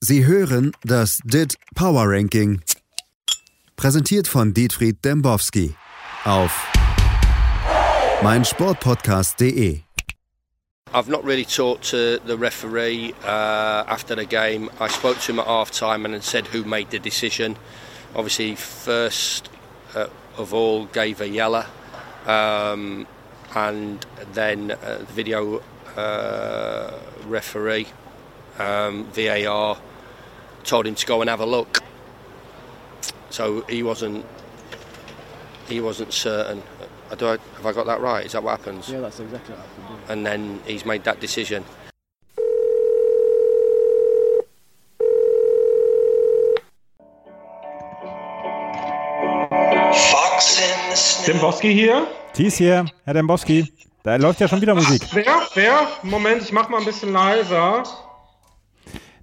Sie 0.00 0.24
hören 0.24 0.70
das 0.84 1.18
DIT 1.24 1.56
Power 1.74 2.04
Ranking. 2.06 2.62
Präsentiert 3.74 4.28
von 4.28 4.54
Dietfried 4.54 5.04
Dembowski 5.04 5.74
auf 6.24 6.52
meinsportpodcast.de. 8.22 9.80
I've 10.94 11.08
not 11.08 11.24
really 11.24 11.44
talked 11.44 11.90
to 11.90 12.20
the 12.24 12.36
referee 12.36 13.12
uh, 13.24 13.84
after 13.88 14.14
the 14.14 14.24
game. 14.24 14.70
I 14.78 14.86
spoke 14.86 15.18
to 15.18 15.32
him 15.32 15.40
at 15.40 15.46
half 15.46 15.72
time 15.72 16.04
and 16.04 16.22
said 16.22 16.46
who 16.46 16.62
made 16.62 16.90
the 16.90 17.00
decision. 17.00 17.56
Obviously, 18.14 18.54
first 18.54 19.50
uh, 19.96 20.06
of 20.36 20.54
all, 20.54 20.84
gave 20.86 21.20
a 21.20 21.28
yellow, 21.28 21.64
um, 22.24 23.04
and 23.52 24.06
then 24.32 24.70
uh, 24.70 24.98
the 24.98 25.12
video 25.12 25.60
uh, 25.96 26.92
referee, 27.26 27.88
um, 28.60 29.04
VAR, 29.12 29.76
told 30.64 30.86
him 30.86 30.94
to 30.94 31.06
go 31.06 31.20
and 31.20 31.30
have 31.30 31.40
a 31.40 31.46
look. 31.46 31.82
So 33.30 33.62
he 33.68 33.82
wasn't 33.82 34.24
he 35.68 35.80
wasn't 35.80 36.12
certain. 36.12 36.62
I 37.10 37.16
have 37.20 37.66
I 37.66 37.72
got 37.72 37.86
that 37.86 38.00
right? 38.00 38.24
Is 38.26 38.32
that 38.32 38.42
what 38.42 38.58
happens? 38.58 38.88
Yeah, 38.88 39.00
that's 39.00 39.20
exactly 39.20 39.54
what 39.54 39.64
happened. 39.64 40.10
And 40.10 40.26
then 40.26 40.60
he's 40.66 40.84
made 40.84 41.04
that 41.04 41.20
decision. 41.20 41.64
Dembowski 51.26 51.72
hier. 51.72 52.06
Thies 52.32 52.56
hier, 52.56 52.86
Herr 53.04 53.14
Dembowski. 53.14 53.70
Da 54.02 54.16
läuft 54.16 54.40
ja 54.40 54.48
schon 54.48 54.62
wieder 54.62 54.74
Musik. 54.74 55.02
Wer? 55.12 55.26
Wer? 55.54 55.88
Moment, 56.02 56.42
ich 56.42 56.52
mach 56.52 56.70
mal 56.70 56.78
ein 56.78 56.86
bisschen 56.86 57.12
leiser. 57.12 57.82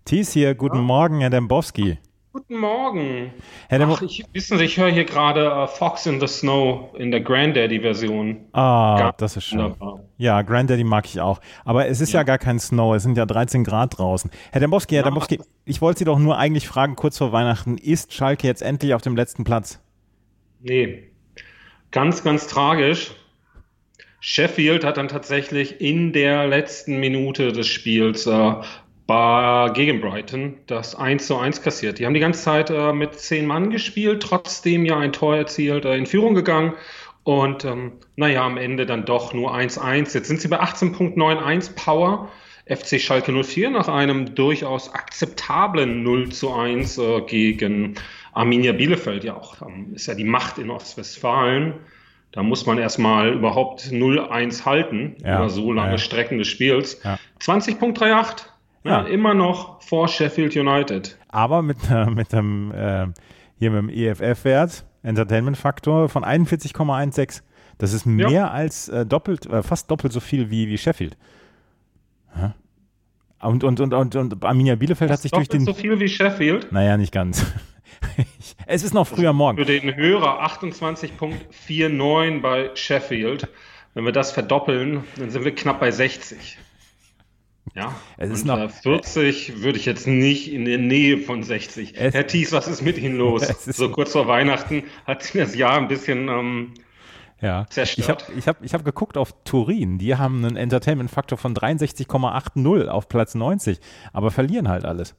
Thies 0.05 0.33
hier, 0.33 0.53
guten 0.53 0.81
Morgen, 0.81 1.19
Herr 1.21 1.31
Dembowski. 1.31 1.97
Guten 2.31 2.57
Morgen. 2.59 3.33
Herr 3.69 3.81
Ach, 3.89 4.03
ich, 4.03 4.23
wissen 4.33 4.59
Sie, 4.59 4.65
ich 4.65 4.77
höre 4.77 4.91
hier 4.91 5.03
gerade 5.05 5.51
uh, 5.51 5.65
Fox 5.65 6.05
in 6.05 6.19
the 6.19 6.27
Snow 6.27 6.93
in 6.95 7.09
der 7.09 7.21
Granddaddy-Version. 7.21 8.37
ah, 8.53 8.97
Ganz 8.99 9.17
das 9.17 9.37
ist 9.37 9.45
schön. 9.45 9.57
wunderbar. 9.59 10.01
Ja, 10.19 10.43
Granddaddy 10.43 10.83
mag 10.83 11.05
ich 11.05 11.19
auch. 11.21 11.41
Aber 11.63 11.87
es 11.87 12.01
ist 12.01 12.13
ja. 12.13 12.21
gar 12.21 12.37
kein 12.37 12.59
Snow, 12.59 12.93
es 12.93 13.01
sind 13.01 13.17
ja 13.17 13.25
13 13.25 13.63
Grad 13.63 13.97
draußen. 13.97 14.29
Herr 14.51 14.61
Dembowski, 14.61 14.93
Herr 14.93 15.01
Ja. 15.01 15.09
Dembowski, 15.09 15.39
ich 15.65 15.81
wollte 15.81 15.97
Sie 15.99 16.05
doch 16.05 16.19
nur 16.19 16.37
eigentlich 16.37 16.67
fragen, 16.67 16.95
kurz 16.95 17.17
vor 17.17 17.31
Weihnachten, 17.31 17.79
ist 17.79 18.13
Schalke 18.13 18.45
jetzt 18.45 18.61
endlich 18.61 18.93
auf 18.93 19.01
dem 19.01 19.15
letzten 19.15 19.43
Platz? 19.43 19.81
Nee. 20.61 21.09
Ganz, 21.89 22.23
ganz 22.23 22.45
tragisch. 22.45 23.15
Sheffield 24.19 24.83
hat 24.83 24.97
dann 24.97 25.07
tatsächlich 25.07 25.81
in 25.81 26.13
der 26.13 26.47
letzten 26.47 26.99
Minute 26.99 27.51
des 27.51 27.65
Spiels 27.67 28.27
äh, 28.27 28.53
bei, 29.07 29.69
gegen 29.73 30.01
Brighton 30.01 30.57
das 30.67 30.95
1 30.95 31.27
zu 31.27 31.37
1 31.37 31.61
kassiert. 31.61 31.99
Die 31.99 32.05
haben 32.05 32.13
die 32.13 32.19
ganze 32.19 32.41
Zeit 32.41 32.69
äh, 32.69 32.93
mit 32.93 33.15
zehn 33.15 33.45
Mann 33.45 33.69
gespielt, 33.69 34.23
trotzdem 34.23 34.85
ja 34.85 34.97
ein 34.97 35.13
Tor 35.13 35.35
erzielt, 35.35 35.85
äh, 35.85 35.95
in 35.95 36.05
Führung 36.05 36.33
gegangen. 36.33 36.73
Und 37.23 37.65
ähm, 37.65 37.93
naja, 38.15 38.45
am 38.45 38.57
Ende 38.57 38.85
dann 38.85 39.05
doch 39.05 39.33
nur 39.33 39.53
1-1. 39.55 40.13
Jetzt 40.13 40.27
sind 40.27 40.41
sie 40.41 40.47
bei 40.47 40.61
18.91 40.61 41.75
Power. 41.75 42.29
FC 42.67 42.99
Schalke 42.99 43.31
04 43.31 43.69
nach 43.69 43.87
einem 43.87 44.33
durchaus 44.33 44.91
akzeptablen 44.91 46.01
0 46.01 46.29
zu 46.29 46.53
1 46.53 46.97
äh, 46.97 47.21
gegen 47.21 47.95
Arminia 48.33 48.73
Bielefeld. 48.73 49.23
Ja, 49.23 49.35
auch 49.35 49.61
ähm, 49.61 49.93
ist 49.93 50.07
ja 50.07 50.15
die 50.15 50.23
Macht 50.23 50.57
in 50.57 50.71
Ostwestfalen. 50.71 51.75
Da 52.31 52.43
muss 52.43 52.65
man 52.65 52.77
erstmal 52.77 53.33
überhaupt 53.33 53.81
0-1 53.81 54.65
halten 54.65 55.15
Ja, 55.23 55.37
über 55.37 55.49
so 55.49 55.71
lange 55.71 55.91
ja. 55.91 55.97
Strecken 55.97 56.37
des 56.37 56.47
Spiels. 56.47 57.01
Ja. 57.03 57.17
20.38. 57.39 58.45
Ja, 58.85 59.01
Ja. 59.01 59.07
immer 59.07 59.33
noch 59.33 59.81
vor 59.81 60.07
Sheffield 60.07 60.55
United. 60.55 61.17
Aber 61.29 61.61
mit, 61.61 61.77
äh, 61.91 62.05
mit 62.05 62.31
dem, 62.31 62.71
äh, 62.71 63.07
hier 63.57 63.71
mit 63.71 63.79
dem 63.79 63.89
EFF-Wert, 63.89 64.85
Entertainment-Faktor 65.03 66.07
von 66.09 66.23
41,16. 66.23 67.41
Das 67.77 67.91
ist 67.93 68.05
mehr 68.05 68.29
Ja. 68.29 68.47
als 68.51 68.87
äh, 68.89 69.05
doppelt, 69.05 69.45
äh, 69.47 69.61
fast 69.63 69.91
doppelt 69.91 70.13
so 70.13 70.19
viel 70.19 70.49
wie, 70.49 70.67
wie 70.69 70.77
Sheffield. 70.77 71.17
Hä? 72.35 72.51
Und, 73.41 73.63
und, 73.63 73.79
und, 73.79 73.93
und, 73.93 74.15
und 74.15 74.43
Arminia 74.45 74.75
Bielefeld 74.75 75.11
hat 75.11 75.19
sich 75.21 75.31
durch 75.31 75.47
Doppelt 75.49 75.67
den. 75.67 75.73
so 75.73 75.79
viel 75.79 75.99
wie 75.99 76.07
Sheffield. 76.07 76.71
Naja, 76.71 76.95
nicht 76.97 77.11
ganz. 77.11 77.45
Es 78.67 78.83
ist 78.83 78.93
noch 78.93 79.07
früher 79.07 79.31
morgen. 79.33 79.57
Für 79.57 79.65
den 79.65 79.95
Hörer 79.95 80.43
28.49 80.45 82.41
bei 82.41 82.69
Sheffield. 82.73 83.47
Wenn 83.93 84.05
wir 84.05 84.11
das 84.11 84.31
verdoppeln, 84.31 85.03
dann 85.17 85.29
sind 85.29 85.45
wir 85.45 85.53
knapp 85.55 85.79
bei 85.79 85.91
60. 85.91 86.57
Ja, 87.73 87.93
Es 88.17 88.29
ist 88.29 88.45
noch- 88.45 88.59
äh, 88.59 88.69
40 88.69 89.61
würde 89.63 89.77
ich 89.79 89.85
jetzt 89.85 90.07
nicht 90.07 90.51
in 90.53 90.65
der 90.65 90.77
Nähe 90.77 91.17
von 91.17 91.43
60. 91.43 91.93
Es- 91.97 92.13
Herr 92.13 92.27
Thies, 92.27 92.51
was 92.51 92.67
ist 92.67 92.81
mit 92.81 92.97
Ihnen 92.97 93.17
los? 93.17 93.41
So 93.65 93.89
kurz 93.89 94.11
vor 94.11 94.27
Weihnachten 94.27 94.83
hat 95.05 95.23
sich 95.23 95.33
das 95.41 95.55
Jahr 95.55 95.73
ein 95.77 95.87
bisschen 95.87 96.27
ähm, 96.29 96.73
Ja. 97.41 97.65
Zerstört. 97.69 98.25
Ich 98.29 98.37
habe 98.37 98.39
ich 98.39 98.47
hab, 98.47 98.63
ich 98.63 98.73
hab 98.73 98.85
geguckt 98.85 99.17
auf 99.17 99.33
Turin. 99.43 99.97
Die 99.97 100.15
haben 100.15 100.45
einen 100.45 100.55
Entertainment-Faktor 100.55 101.37
von 101.37 101.53
63,80 101.55 102.87
auf 102.87 103.09
Platz 103.09 103.35
90, 103.35 103.79
aber 104.13 104.31
verlieren 104.31 104.69
halt 104.69 104.85
alles. 104.85 105.15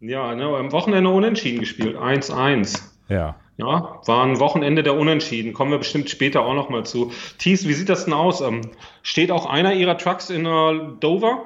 ja, 0.00 0.34
ne, 0.34 0.44
am 0.46 0.72
Wochenende 0.72 1.10
unentschieden 1.10 1.60
gespielt. 1.60 1.96
1-1. 1.96 2.80
Ja. 3.08 3.36
Ja, 3.58 4.00
war 4.06 4.24
ein 4.24 4.40
Wochenende 4.40 4.82
der 4.82 4.94
Unentschieden. 4.94 5.52
Kommen 5.52 5.70
wir 5.72 5.78
bestimmt 5.78 6.08
später 6.08 6.40
auch 6.40 6.54
noch 6.54 6.70
mal 6.70 6.84
zu. 6.86 7.12
Thies, 7.38 7.68
wie 7.68 7.74
sieht 7.74 7.90
das 7.90 8.06
denn 8.06 8.14
aus? 8.14 8.40
Ähm, 8.40 8.62
steht 9.02 9.30
auch 9.30 9.44
einer 9.46 9.74
Ihrer 9.74 9.98
Trucks 9.98 10.30
in 10.30 10.46
äh, 10.46 10.80
Dover? 11.00 11.44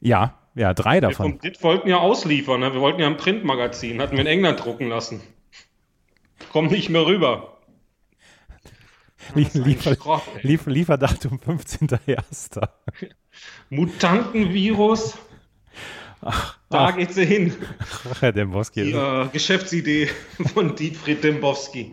Ja, 0.00 0.38
ja, 0.54 0.74
drei 0.74 0.94
Wir 0.96 1.00
davon. 1.02 1.38
DIT 1.38 1.62
wollten 1.62 1.88
ja 1.88 1.98
ausliefern. 1.98 2.60
Ne? 2.60 2.72
Wir 2.72 2.80
wollten 2.80 3.00
ja 3.00 3.06
ein 3.06 3.16
Printmagazin. 3.16 4.00
Hatten 4.00 4.12
wir 4.12 4.20
in 4.20 4.26
England 4.26 4.64
drucken 4.64 4.88
lassen. 4.88 5.20
Kommt 6.52 6.72
nicht 6.72 6.88
mehr 6.88 7.06
rüber. 7.06 7.58
Liefer, 9.34 9.94
Schrott, 9.94 10.22
ey. 10.36 10.46
lief 10.46 10.66
Lieferdatum 10.66 11.38
15.01. 11.38 12.68
Mutantenvirus. 13.68 15.18
da 16.68 16.90
geht 16.90 17.12
sie 17.14 17.26
hin. 17.26 17.54
Ach, 18.10 18.22
Herr 18.22 18.32
Dembowski. 18.32 18.84
Die 18.84 18.92
äh, 18.92 19.28
Geschäftsidee 19.28 20.08
von 20.54 20.74
Dietfried 20.74 21.22
Dembowski. 21.22 21.92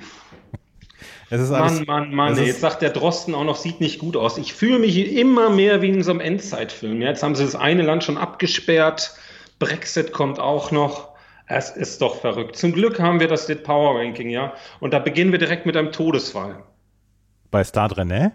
Mann, 1.30 1.84
Mann, 1.86 2.14
Mann. 2.16 2.38
ey, 2.38 2.46
Jetzt 2.46 2.62
sagt 2.62 2.82
der 2.82 2.90
Drosten 2.92 3.36
auch 3.36 3.44
noch, 3.44 3.58
sieht 3.58 3.82
nicht 3.82 4.00
gut 4.00 4.16
aus. 4.16 4.38
Ich 4.38 4.54
fühle 4.54 4.80
mich 4.80 4.98
immer 5.16 5.50
mehr 5.50 5.82
wie 5.82 5.90
in 5.90 6.04
so 6.04 6.12
einem 6.12 6.22
Endzeitfilm. 6.22 7.02
Ja, 7.02 7.10
Jetzt 7.10 7.24
haben 7.24 7.36
sie 7.36 7.44
das 7.44 7.56
eine 7.56 7.82
Land 7.84 8.04
schon 8.04 8.18
abgesperrt. 8.18 9.14
Brexit 9.60 10.12
kommt 10.14 10.40
auch 10.40 10.72
noch. 10.72 11.10
Es 11.48 11.70
ist 11.70 12.02
doch 12.02 12.20
verrückt. 12.22 12.56
Zum 12.58 12.74
Glück 12.74 13.00
haben 13.00 13.20
wir 13.20 13.28
das 13.28 13.46
DIT 13.48 13.64
Power 13.64 14.00
Ranking, 14.00 14.30
ja. 14.30 14.54
Und 14.80 14.94
da 14.94 15.00
beginnen 15.00 15.32
wir 15.32 15.40
direkt 15.40 15.66
mit 15.66 15.76
einem 15.78 15.92
Todesfall. 15.92 16.64
bei 17.52 17.64
Stade 17.64 17.96
René? 17.96 18.32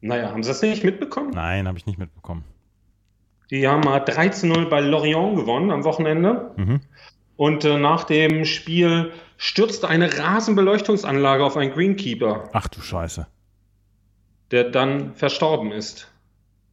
Naja, 0.00 0.30
haben 0.30 0.42
Sie 0.42 0.48
das 0.48 0.62
nicht 0.62 0.84
mitbekommen? 0.84 1.30
Nein, 1.34 1.66
habe 1.68 1.76
ich 1.78 1.86
nicht 1.86 1.98
mitbekommen. 1.98 2.44
Die 3.50 3.66
haben 3.66 3.80
mal 3.80 4.00
13-0 4.00 4.68
bei 4.68 4.80
Lorient 4.80 5.36
gewonnen 5.36 5.70
am 5.70 5.84
Wochenende. 5.84 6.52
Mhm. 6.56 6.80
Und 7.38 7.64
äh, 7.64 7.78
nach 7.78 8.02
dem 8.02 8.44
Spiel 8.44 9.12
stürzte 9.36 9.88
eine 9.88 10.18
Rasenbeleuchtungsanlage 10.18 11.44
auf 11.44 11.56
einen 11.56 11.72
Greenkeeper, 11.72 12.50
Ach 12.52 12.66
du 12.66 12.80
Scheiße. 12.80 13.28
der 14.50 14.64
dann 14.64 15.14
verstorben 15.14 15.70
ist. 15.70 16.10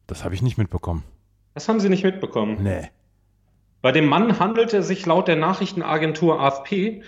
Das 0.08 0.24
habe 0.24 0.34
ich 0.34 0.42
nicht 0.42 0.58
mitbekommen. 0.58 1.04
Das 1.54 1.68
haben 1.68 1.78
Sie 1.78 1.88
nicht 1.88 2.02
mitbekommen. 2.02 2.58
Nee. 2.64 2.90
Bei 3.80 3.92
dem 3.92 4.06
Mann 4.06 4.40
handelte 4.40 4.78
es 4.78 4.88
sich 4.88 5.06
laut 5.06 5.28
der 5.28 5.36
Nachrichtenagentur 5.36 6.40
AFP 6.40 7.02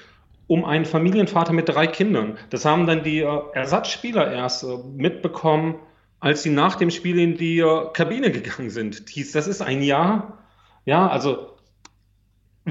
um 0.47 0.65
einen 0.65 0.85
Familienvater 0.85 1.53
mit 1.53 1.69
drei 1.69 1.89
Kindern. 1.89 2.39
Das 2.51 2.65
haben 2.65 2.87
dann 2.87 3.03
die 3.03 3.19
äh, 3.23 3.41
Ersatzspieler 3.55 4.33
erst 4.33 4.63
äh, 4.63 4.79
mitbekommen, 4.95 5.75
als 6.21 6.45
sie 6.45 6.51
nach 6.51 6.77
dem 6.77 6.91
Spiel 6.93 7.19
in 7.19 7.37
die 7.37 7.59
äh, 7.59 7.89
Kabine 7.93 8.31
gegangen 8.31 8.71
sind. 8.71 9.17
Dies, 9.17 9.33
das 9.33 9.49
ist 9.49 9.63
ein 9.63 9.83
Jahr. 9.83 10.39
Ja, 10.85 11.09
also 11.09 11.58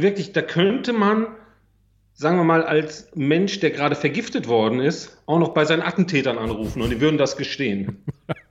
wirklich, 0.02 0.34
da 0.34 0.42
könnte 0.42 0.94
man, 0.94 1.28
sagen 2.14 2.38
wir 2.38 2.44
mal, 2.44 2.64
als 2.64 3.10
Mensch, 3.16 3.60
der 3.60 3.72
gerade 3.72 3.96
vergiftet 3.96 4.48
worden 4.48 4.80
ist, 4.80 5.22
auch 5.26 5.40
noch 5.40 5.50
bei 5.50 5.66
seinen 5.66 5.82
Attentätern 5.82 6.38
anrufen 6.38 6.82
und 6.82 6.90
die 6.90 7.02
würden 7.02 7.18
das 7.18 7.38
gestehen. 7.38 8.04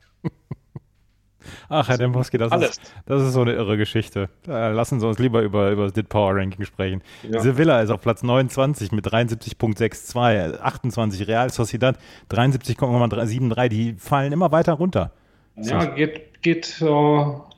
Ach, 1.68 1.88
Herr 1.88 1.98
Dembowski, 1.98 2.38
das 2.38 2.52
Alles. 2.52 2.70
ist, 2.70 2.80
das 3.06 3.22
ist 3.22 3.32
so 3.32 3.42
eine 3.42 3.52
irre 3.52 3.76
Geschichte. 3.76 4.28
Lassen 4.46 5.00
Sie 5.00 5.06
uns 5.06 5.18
lieber 5.18 5.42
über, 5.42 5.70
über 5.70 5.84
das 5.84 5.92
DIT 5.92 6.08
Power 6.08 6.36
Ranking 6.36 6.64
sprechen. 6.64 7.02
Ja. 7.28 7.40
Sevilla 7.40 7.80
ist 7.80 7.90
auf 7.90 8.00
Platz 8.00 8.22
29 8.22 8.92
mit 8.92 9.06
73,62, 9.06 10.60
28 10.60 11.26
Real 11.26 11.50
Sociedad 11.50 11.98
73,73, 12.30 13.68
die 13.68 13.94
fallen 13.98 14.32
immer 14.32 14.52
weiter 14.52 14.74
runter. 14.74 15.10
Ja, 15.56 15.86
geht, 15.86 16.42
geht 16.42 16.80
äh, 16.80 16.84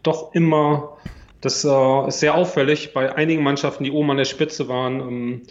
doch 0.03 0.33
immer. 0.33 0.97
Das 1.41 1.65
äh, 1.65 2.09
ist 2.09 2.21
sehr 2.21 2.35
auffällig 2.35 2.93
bei 2.93 3.15
einigen 3.15 3.43
Mannschaften, 3.43 3.85
die 3.85 3.93
oben 3.93 4.11
an 4.11 4.17
der 4.17 4.25
Spitze 4.25 4.69
waren. 4.69 5.01
Ähm, 5.01 5.43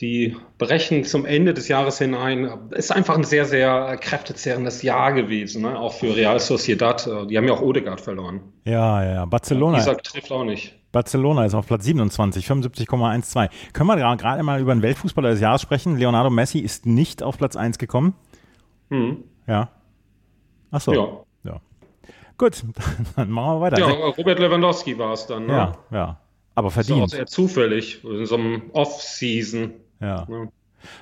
die 0.00 0.36
brechen 0.58 1.04
zum 1.04 1.26
Ende 1.26 1.54
des 1.54 1.68
Jahres 1.68 1.98
hinein. 1.98 2.50
Ist 2.70 2.92
einfach 2.92 3.16
ein 3.16 3.24
sehr, 3.24 3.44
sehr 3.44 3.96
kräftezehrendes 3.98 4.82
Jahr 4.82 5.12
gewesen, 5.12 5.62
ne? 5.62 5.78
auch 5.78 5.92
für 5.92 6.16
Real 6.16 6.40
Sociedad. 6.40 7.06
Äh, 7.06 7.26
Die 7.26 7.36
haben 7.36 7.46
ja 7.46 7.54
auch 7.54 7.62
Odegaard 7.62 8.00
verloren. 8.00 8.40
Ja, 8.64 9.02
ja, 9.02 9.14
ja. 9.14 9.24
Barcelona. 9.26 9.78
Isaac 9.78 10.02
trifft 10.02 10.32
auch 10.32 10.44
nicht. 10.44 10.78
Barcelona 10.92 11.46
ist 11.46 11.54
auf 11.54 11.66
Platz 11.66 11.84
27, 11.84 12.46
75,12. 12.46 13.48
Können 13.72 13.86
wir 13.88 14.16
gerade 14.16 14.42
mal 14.42 14.60
über 14.60 14.74
den 14.74 14.82
Weltfußballer 14.82 15.30
des 15.30 15.40
Jahres 15.40 15.62
sprechen? 15.62 15.96
Leonardo 15.96 16.28
Messi 16.28 16.58
ist 16.58 16.84
nicht 16.84 17.22
auf 17.22 17.38
Platz 17.38 17.56
1 17.56 17.78
gekommen. 17.78 18.14
Hm. 18.90 19.24
Ja. 19.46 19.70
Achso. 20.70 20.92
Ja. 20.92 21.00
ja. 21.00 21.24
Gut, 22.42 22.64
dann 23.16 23.30
machen 23.30 23.54
wir 23.54 23.60
weiter. 23.60 23.78
Ja, 23.78 23.86
Robert 23.86 24.40
Lewandowski 24.40 24.98
war 24.98 25.12
es 25.12 25.28
dann. 25.28 25.46
Ne? 25.46 25.52
Ja, 25.52 25.78
ja. 25.92 26.20
Aber 26.56 26.70
Das 26.70 26.78
ist 26.78 26.90
auch 26.90 26.96
verdient. 26.96 27.10
sehr 27.10 27.26
zufällig, 27.26 28.02
in 28.02 28.26
so 28.26 28.34
einem 28.34 28.62
Off-Season. 28.72 29.70
Ja. 30.00 30.26
Ja. 30.28 30.48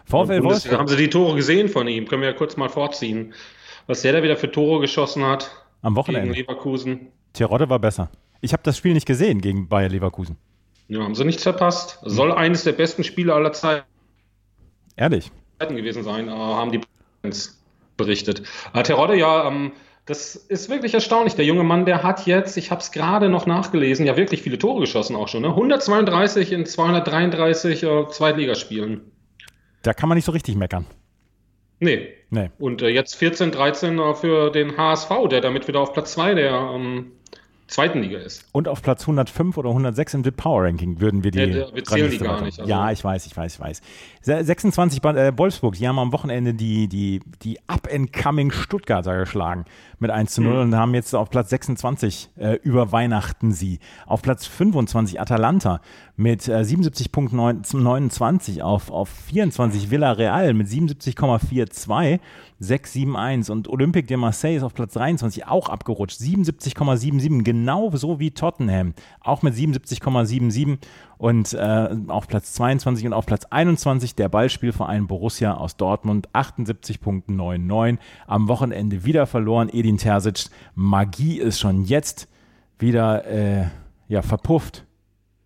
VfL. 0.05 0.43
Wolfsburg. 0.45 0.79
Haben 0.79 0.89
Sie 0.89 0.99
die 0.99 1.09
Tore 1.09 1.37
gesehen 1.37 1.71
von 1.71 1.89
ihm? 1.89 2.07
Können 2.07 2.21
wir 2.21 2.29
ja 2.29 2.35
kurz 2.37 2.59
mal 2.59 2.69
vorziehen. 2.69 3.33
Was 3.87 4.03
der 4.03 4.13
da 4.13 4.23
wieder 4.23 4.37
für 4.37 4.53
Tore 4.53 4.83
geschossen 4.83 5.25
hat 5.25 5.51
Am 5.81 5.95
gegen 5.95 5.97
Wochenende. 5.97 6.35
Leverkusen. 6.35 7.09
Terodde 7.33 7.71
war 7.71 7.79
besser. 7.79 8.11
Ich 8.43 8.53
habe 8.53 8.63
das 8.63 8.77
Spiel 8.77 8.93
nicht 8.93 9.07
gesehen 9.07 9.41
gegen 9.41 9.67
Bayer 9.67 9.89
Leverkusen. 9.89 10.37
Ja, 10.89 11.03
haben 11.03 11.15
sie 11.15 11.25
nichts 11.25 11.43
verpasst. 11.43 12.01
Soll 12.03 12.33
eines 12.33 12.65
der 12.65 12.73
besten 12.73 13.03
Spiele 13.03 13.33
aller 13.33 13.55
Zeiten 13.55 13.87
Ehrlich. 14.95 15.33
gewesen 15.59 16.05
sein, 16.05 16.29
haben 16.29 16.71
die 16.71 16.83
berichtet. 17.97 18.43
Terodde, 18.85 19.17
ja, 19.17 19.49
ähm, 19.49 19.73
das 20.11 20.35
ist 20.35 20.69
wirklich 20.69 20.93
erstaunlich. 20.93 21.37
Der 21.37 21.45
junge 21.45 21.63
Mann, 21.63 21.87
der 21.87 22.03
hat 22.03 22.27
jetzt, 22.27 22.57
ich 22.57 22.73
habe 22.73 22.81
es 22.81 22.91
gerade 22.91 23.29
noch 23.29 23.47
nachgelesen, 23.47 24.07
ja 24.07 24.17
wirklich 24.17 24.43
viele 24.43 24.59
Tore 24.59 24.81
geschossen 24.81 25.15
auch 25.15 25.29
schon. 25.29 25.43
Ne? 25.43 25.51
132 25.51 26.51
in 26.51 26.67
233 26.67 27.85
äh, 27.85 28.09
Zweitligaspielen. 28.09 29.03
Da 29.83 29.95
kann 29.95 30.09
man 30.09 30.17
nicht 30.17 30.25
so 30.25 30.33
richtig 30.33 30.57
meckern. 30.57 30.85
Nee. 31.79 32.09
Nee. 32.29 32.51
Und 32.59 32.83
äh, 32.83 32.89
jetzt 32.89 33.15
14, 33.15 33.53
13 33.53 34.01
äh, 34.01 34.15
für 34.15 34.51
den 34.51 34.77
HSV, 34.77 35.11
der 35.31 35.41
damit 35.41 35.69
wieder 35.69 35.79
auf 35.79 35.93
Platz 35.93 36.13
2 36.15 36.35
der 36.35 36.55
ähm, 36.75 37.13
zweiten 37.71 38.01
Liga 38.03 38.19
ist. 38.19 38.45
Und 38.53 38.69
auf 38.69 38.83
Platz 38.83 39.03
105 39.03 39.57
oder 39.57 39.71
106 39.71 40.15
im 40.15 40.23
Power 40.23 40.65
Ranking 40.65 41.01
würden 41.01 41.25
wir 41.25 41.31
die. 41.31 41.39
Ja, 41.41 41.75
wir 41.75 41.85
zählen 41.85 42.11
die 42.11 42.19
gar 42.19 42.43
nicht, 42.43 42.59
also- 42.59 42.69
Ja, 42.71 42.91
ich 42.91 43.03
weiß, 43.03 43.27
ich 43.27 43.37
weiß, 43.37 43.55
ich 43.55 43.61
weiß. 43.61 43.81
Se- 44.23 44.45
26 44.45 45.01
bei 45.01 45.15
äh, 45.15 45.33
Wolfsburg, 45.39 45.75
die 45.77 45.89
haben 45.89 45.99
am 45.99 46.13
Wochenende 46.13 46.53
die, 46.55 46.89
die, 46.89 47.21
die 47.43 47.59
Up-and-Coming 47.69 48.51
Stuttgarter 48.51 49.19
geschlagen 49.19 49.65
mit 49.99 50.11
1 50.11 50.33
zu 50.35 50.43
0 50.43 50.53
Mhm. 50.55 50.61
und 50.61 50.77
haben 50.77 50.95
jetzt 50.95 51.15
auf 51.15 51.31
Platz 51.31 51.51
26 51.51 52.31
äh, 52.39 52.55
über 52.63 52.93
Weihnachten 52.93 53.53
sie. 53.53 53.79
Auf 54.07 54.23
Platz 54.23 54.47
25 54.47 55.21
Atalanta 55.21 55.81
mit 56.17 56.49
äh, 56.49 56.61
77,29 56.63 58.61
auf, 58.63 58.91
auf 58.91 59.09
24 59.29 59.91
Villarreal 59.91 60.55
mit 60.55 60.67
77,42. 60.69 62.19
6,71 62.61 63.51
und 63.51 63.69
Olympique 63.69 64.07
de 64.07 64.17
Marseille 64.19 64.57
ist 64.57 64.63
auf 64.63 64.75
Platz 64.75 64.93
23 64.93 65.47
auch 65.47 65.69
abgerutscht. 65.69 66.21
77,77, 66.21 67.43
genau 67.43 67.91
so 67.95 68.21
wie 68.21 68.33
Tottenham. 68.33 68.95
Auch 69.21 69.43
mit 69.43 69.55
77,77 69.55 70.79
und 71.17 71.55
äh, 71.55 71.97
auf 72.09 72.29
Platz 72.29 72.53
22 72.53 73.07
und 73.07 73.13
auf 73.15 73.25
Platz 73.27 73.47
21 73.47 74.15
der 74.15 74.29
Ballspielverein 74.29 75.07
Borussia 75.07 75.55
aus 75.55 75.77
Dortmund 75.77 76.29
78,99. 76.35 77.99
Am 78.27 78.49
Wochenende 78.49 79.05
wieder 79.05 79.27
verloren. 79.27 79.71
Edin 79.73 79.97
Terzic, 79.97 80.51
Magie 80.75 81.39
ist 81.39 81.61
schon 81.61 81.85
jetzt 81.85 82.29
wieder 82.79 83.27
äh, 83.27 83.67
ja, 84.09 84.23
verpufft. 84.23 84.85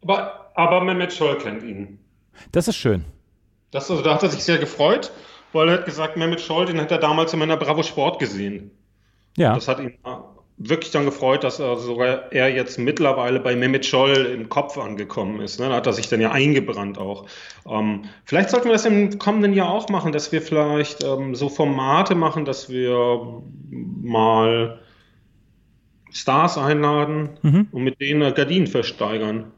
Aber, 0.03 0.51
aber 0.55 0.83
Mehmet 0.83 1.13
Scholl 1.13 1.39
kennt 1.39 1.63
ihn. 1.63 1.99
Das 2.51 2.67
ist 2.67 2.77
schön. 2.77 3.05
Das, 3.71 3.91
also, 3.91 4.03
da 4.03 4.15
hat 4.15 4.23
er 4.23 4.31
sich 4.31 4.45
sehr 4.45 4.59
gefreut, 4.59 5.13
weil 5.55 5.69
er 5.69 5.75
hat 5.79 5.85
gesagt, 5.87 6.17
Mehmet 6.17 6.41
Scholl, 6.41 6.67
den 6.67 6.81
hat 6.81 6.91
er 6.91 6.99
damals 6.99 7.33
in 7.33 7.39
meiner 7.39 7.57
Bravo 7.57 7.83
Sport 7.83 8.19
gesehen. 8.19 8.71
Ja, 9.37 9.55
Das 9.55 9.69
hat 9.69 9.81
ihn 9.81 9.95
wirklich 10.57 10.93
dann 10.93 11.05
gefreut, 11.05 11.43
dass 11.43 11.59
er 11.59 11.77
sogar 11.79 12.33
er 12.33 12.49
jetzt 12.55 12.79
mittlerweile 12.79 13.41
bei 13.41 13.57
Mehmet 13.57 13.85
Scholl 13.85 14.15
im 14.27 14.49
Kopf 14.49 14.79
angekommen 14.79 15.41
ist. 15.41 15.59
Ne? 15.59 15.69
Da 15.69 15.75
hat 15.77 15.87
er 15.89 15.93
sich 15.93 16.09
dann 16.09 16.21
ja 16.21 16.31
eingebrannt 16.31 16.97
auch. 16.99 17.27
Ähm, 17.69 18.05
vielleicht 18.25 18.51
sollten 18.51 18.67
wir 18.67 18.73
das 18.73 18.85
im 18.85 19.19
kommenden 19.19 19.53
Jahr 19.53 19.71
auch 19.71 19.89
machen, 19.89 20.13
dass 20.13 20.31
wir 20.31 20.41
vielleicht 20.43 21.03
ähm, 21.03 21.35
so 21.35 21.49
Formate 21.49 22.15
machen, 22.15 22.45
dass 22.45 22.69
wir 22.69 23.43
mal 23.71 24.79
Stars 26.13 26.57
einladen 26.59 27.31
Mhm. 27.43 27.69
und 27.73 27.83
mit 27.83 28.01
denen 28.01 28.33
Gardinen 28.35 28.69
versteigern. 28.69 29.51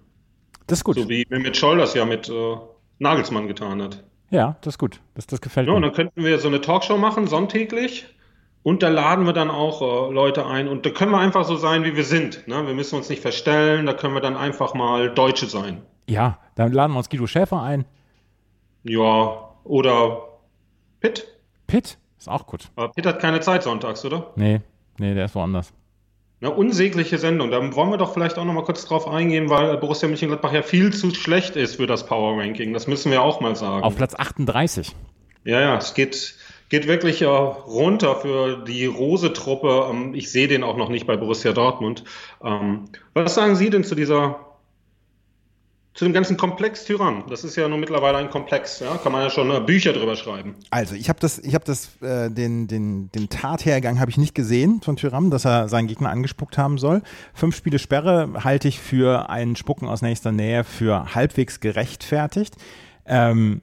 das 0.66 0.78
ist 0.78 0.84
gut. 0.84 0.96
So 0.96 1.08
wie 1.10 1.26
Mehmet 1.28 1.56
Scholl 1.56 1.76
das 1.76 1.92
ja 1.94 2.06
mit 2.06 2.28
äh, 2.30 2.56
Nagelsmann 2.98 3.46
getan 3.48 3.82
hat. 3.82 4.02
Ja, 4.30 4.56
das 4.62 4.74
ist 4.74 4.78
gut. 4.78 5.00
Das, 5.14 5.26
das 5.26 5.40
gefällt 5.40 5.68
Ja, 5.68 5.74
und 5.74 5.80
mir. 5.80 5.86
dann 5.88 5.94
könnten 5.96 6.24
wir 6.24 6.38
so 6.38 6.48
eine 6.48 6.60
Talkshow 6.60 6.96
machen, 6.98 7.26
sonntäglich. 7.26 8.06
Und 8.62 8.82
da 8.82 8.88
laden 8.88 9.26
wir 9.26 9.32
dann 9.32 9.48
auch 9.50 9.80
äh, 10.10 10.12
Leute 10.12 10.44
ein. 10.46 10.66
Und 10.66 10.84
da 10.84 10.90
können 10.90 11.12
wir 11.12 11.18
einfach 11.18 11.44
so 11.44 11.54
sein, 11.56 11.84
wie 11.84 11.94
wir 11.94 12.02
sind. 12.04 12.48
Ne? 12.48 12.66
Wir 12.66 12.74
müssen 12.74 12.96
uns 12.96 13.08
nicht 13.08 13.22
verstellen. 13.22 13.86
Da 13.86 13.92
können 13.92 14.14
wir 14.14 14.20
dann 14.20 14.36
einfach 14.36 14.74
mal 14.74 15.10
Deutsche 15.14 15.46
sein. 15.46 15.82
Ja, 16.08 16.38
dann 16.56 16.72
laden 16.72 16.92
wir 16.92 16.98
uns 16.98 17.08
Guido 17.08 17.28
Schäfer 17.28 17.62
ein. 17.62 17.84
Ja, 18.82 19.50
oder 19.64 20.28
Pitt. 21.00 21.26
Pitt 21.68 21.98
ist 22.18 22.28
auch 22.28 22.46
gut. 22.46 22.68
Aber 22.74 22.88
Pitt 22.90 23.06
hat 23.06 23.20
keine 23.20 23.40
Zeit 23.40 23.62
sonntags, 23.62 24.04
oder? 24.04 24.32
Nee, 24.36 24.60
nee, 24.98 25.14
der 25.14 25.26
ist 25.26 25.34
woanders. 25.36 25.72
Eine 26.40 26.50
unsägliche 26.50 27.16
Sendung. 27.16 27.50
Da 27.50 27.74
wollen 27.74 27.90
wir 27.90 27.96
doch 27.96 28.12
vielleicht 28.12 28.36
auch 28.36 28.44
noch 28.44 28.52
mal 28.52 28.64
kurz 28.64 28.84
drauf 28.84 29.08
eingehen, 29.08 29.48
weil 29.48 29.78
Borussia 29.78 30.06
Mönchengladbach 30.06 30.52
ja 30.52 30.62
viel 30.62 30.92
zu 30.92 31.14
schlecht 31.14 31.56
ist 31.56 31.76
für 31.76 31.86
das 31.86 32.04
Power 32.04 32.38
Ranking. 32.38 32.74
Das 32.74 32.86
müssen 32.86 33.10
wir 33.10 33.22
auch 33.22 33.40
mal 33.40 33.56
sagen. 33.56 33.82
Auf 33.82 33.96
Platz 33.96 34.14
38. 34.14 34.94
Ja, 35.44 35.60
ja, 35.60 35.76
es 35.78 35.94
geht, 35.94 36.34
geht 36.68 36.88
wirklich 36.88 37.22
äh, 37.22 37.26
runter 37.26 38.16
für 38.16 38.64
die 38.64 38.84
Rose-Truppe. 38.84 39.88
Ähm, 39.90 40.14
ich 40.14 40.30
sehe 40.30 40.46
den 40.46 40.62
auch 40.62 40.76
noch 40.76 40.90
nicht 40.90 41.06
bei 41.06 41.16
Borussia 41.16 41.52
Dortmund. 41.52 42.04
Ähm, 42.44 42.84
was 43.14 43.34
sagen 43.34 43.56
Sie 43.56 43.70
denn 43.70 43.84
zu 43.84 43.94
dieser, 43.94 44.45
zu 45.96 46.04
dem 46.04 46.12
ganzen 46.12 46.36
Komplex 46.36 46.84
Tyrann? 46.84 47.24
Das 47.28 47.42
ist 47.42 47.56
ja 47.56 47.66
nun 47.68 47.80
mittlerweile 47.80 48.18
ein 48.18 48.30
Komplex, 48.30 48.80
ja? 48.80 48.98
Kann 48.98 49.12
man 49.12 49.22
ja 49.22 49.30
schon 49.30 49.50
äh, 49.50 49.60
Bücher 49.60 49.94
drüber 49.94 50.14
schreiben. 50.14 50.54
Also, 50.70 50.94
ich 50.94 51.08
habe 51.08 51.18
das, 51.18 51.38
ich 51.38 51.54
habe 51.54 51.64
das, 51.64 51.90
äh, 52.02 52.30
den, 52.30 52.68
den, 52.68 53.10
den 53.12 53.28
Tathergang 53.28 53.98
habe 53.98 54.10
ich 54.10 54.18
nicht 54.18 54.34
gesehen 54.34 54.82
von 54.82 54.96
Tyram, 54.96 55.30
dass 55.30 55.46
er 55.46 55.68
seinen 55.68 55.88
Gegner 55.88 56.10
angespuckt 56.10 56.58
haben 56.58 56.76
soll. 56.76 57.02
Fünf 57.34 57.56
Spiele 57.56 57.78
Sperre 57.78 58.44
halte 58.44 58.68
ich 58.68 58.78
für 58.78 59.30
ein 59.30 59.56
Spucken 59.56 59.88
aus 59.88 60.02
nächster 60.02 60.32
Nähe 60.32 60.64
für 60.64 61.14
halbwegs 61.14 61.60
gerechtfertigt. 61.60 62.54
Ähm, 63.06 63.62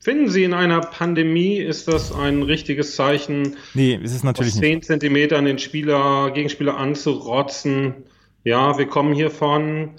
Finden 0.00 0.28
Sie, 0.28 0.44
in 0.44 0.52
einer 0.52 0.82
Pandemie 0.82 1.56
ist 1.56 1.88
das 1.88 2.12
ein 2.12 2.42
richtiges 2.42 2.94
Zeichen, 2.94 3.56
nee, 3.72 3.94
ist 3.94 4.14
es 4.14 4.22
natürlich 4.22 4.52
aus 4.52 4.60
nicht. 4.60 4.70
10 4.70 4.82
Zentimetern 4.82 5.46
den 5.46 5.58
Spieler, 5.58 6.30
Gegenspieler 6.30 6.76
anzurotzen? 6.76 7.94
Ja, 8.42 8.76
wir 8.76 8.86
kommen 8.86 9.14
hier 9.14 9.30
von 9.30 9.92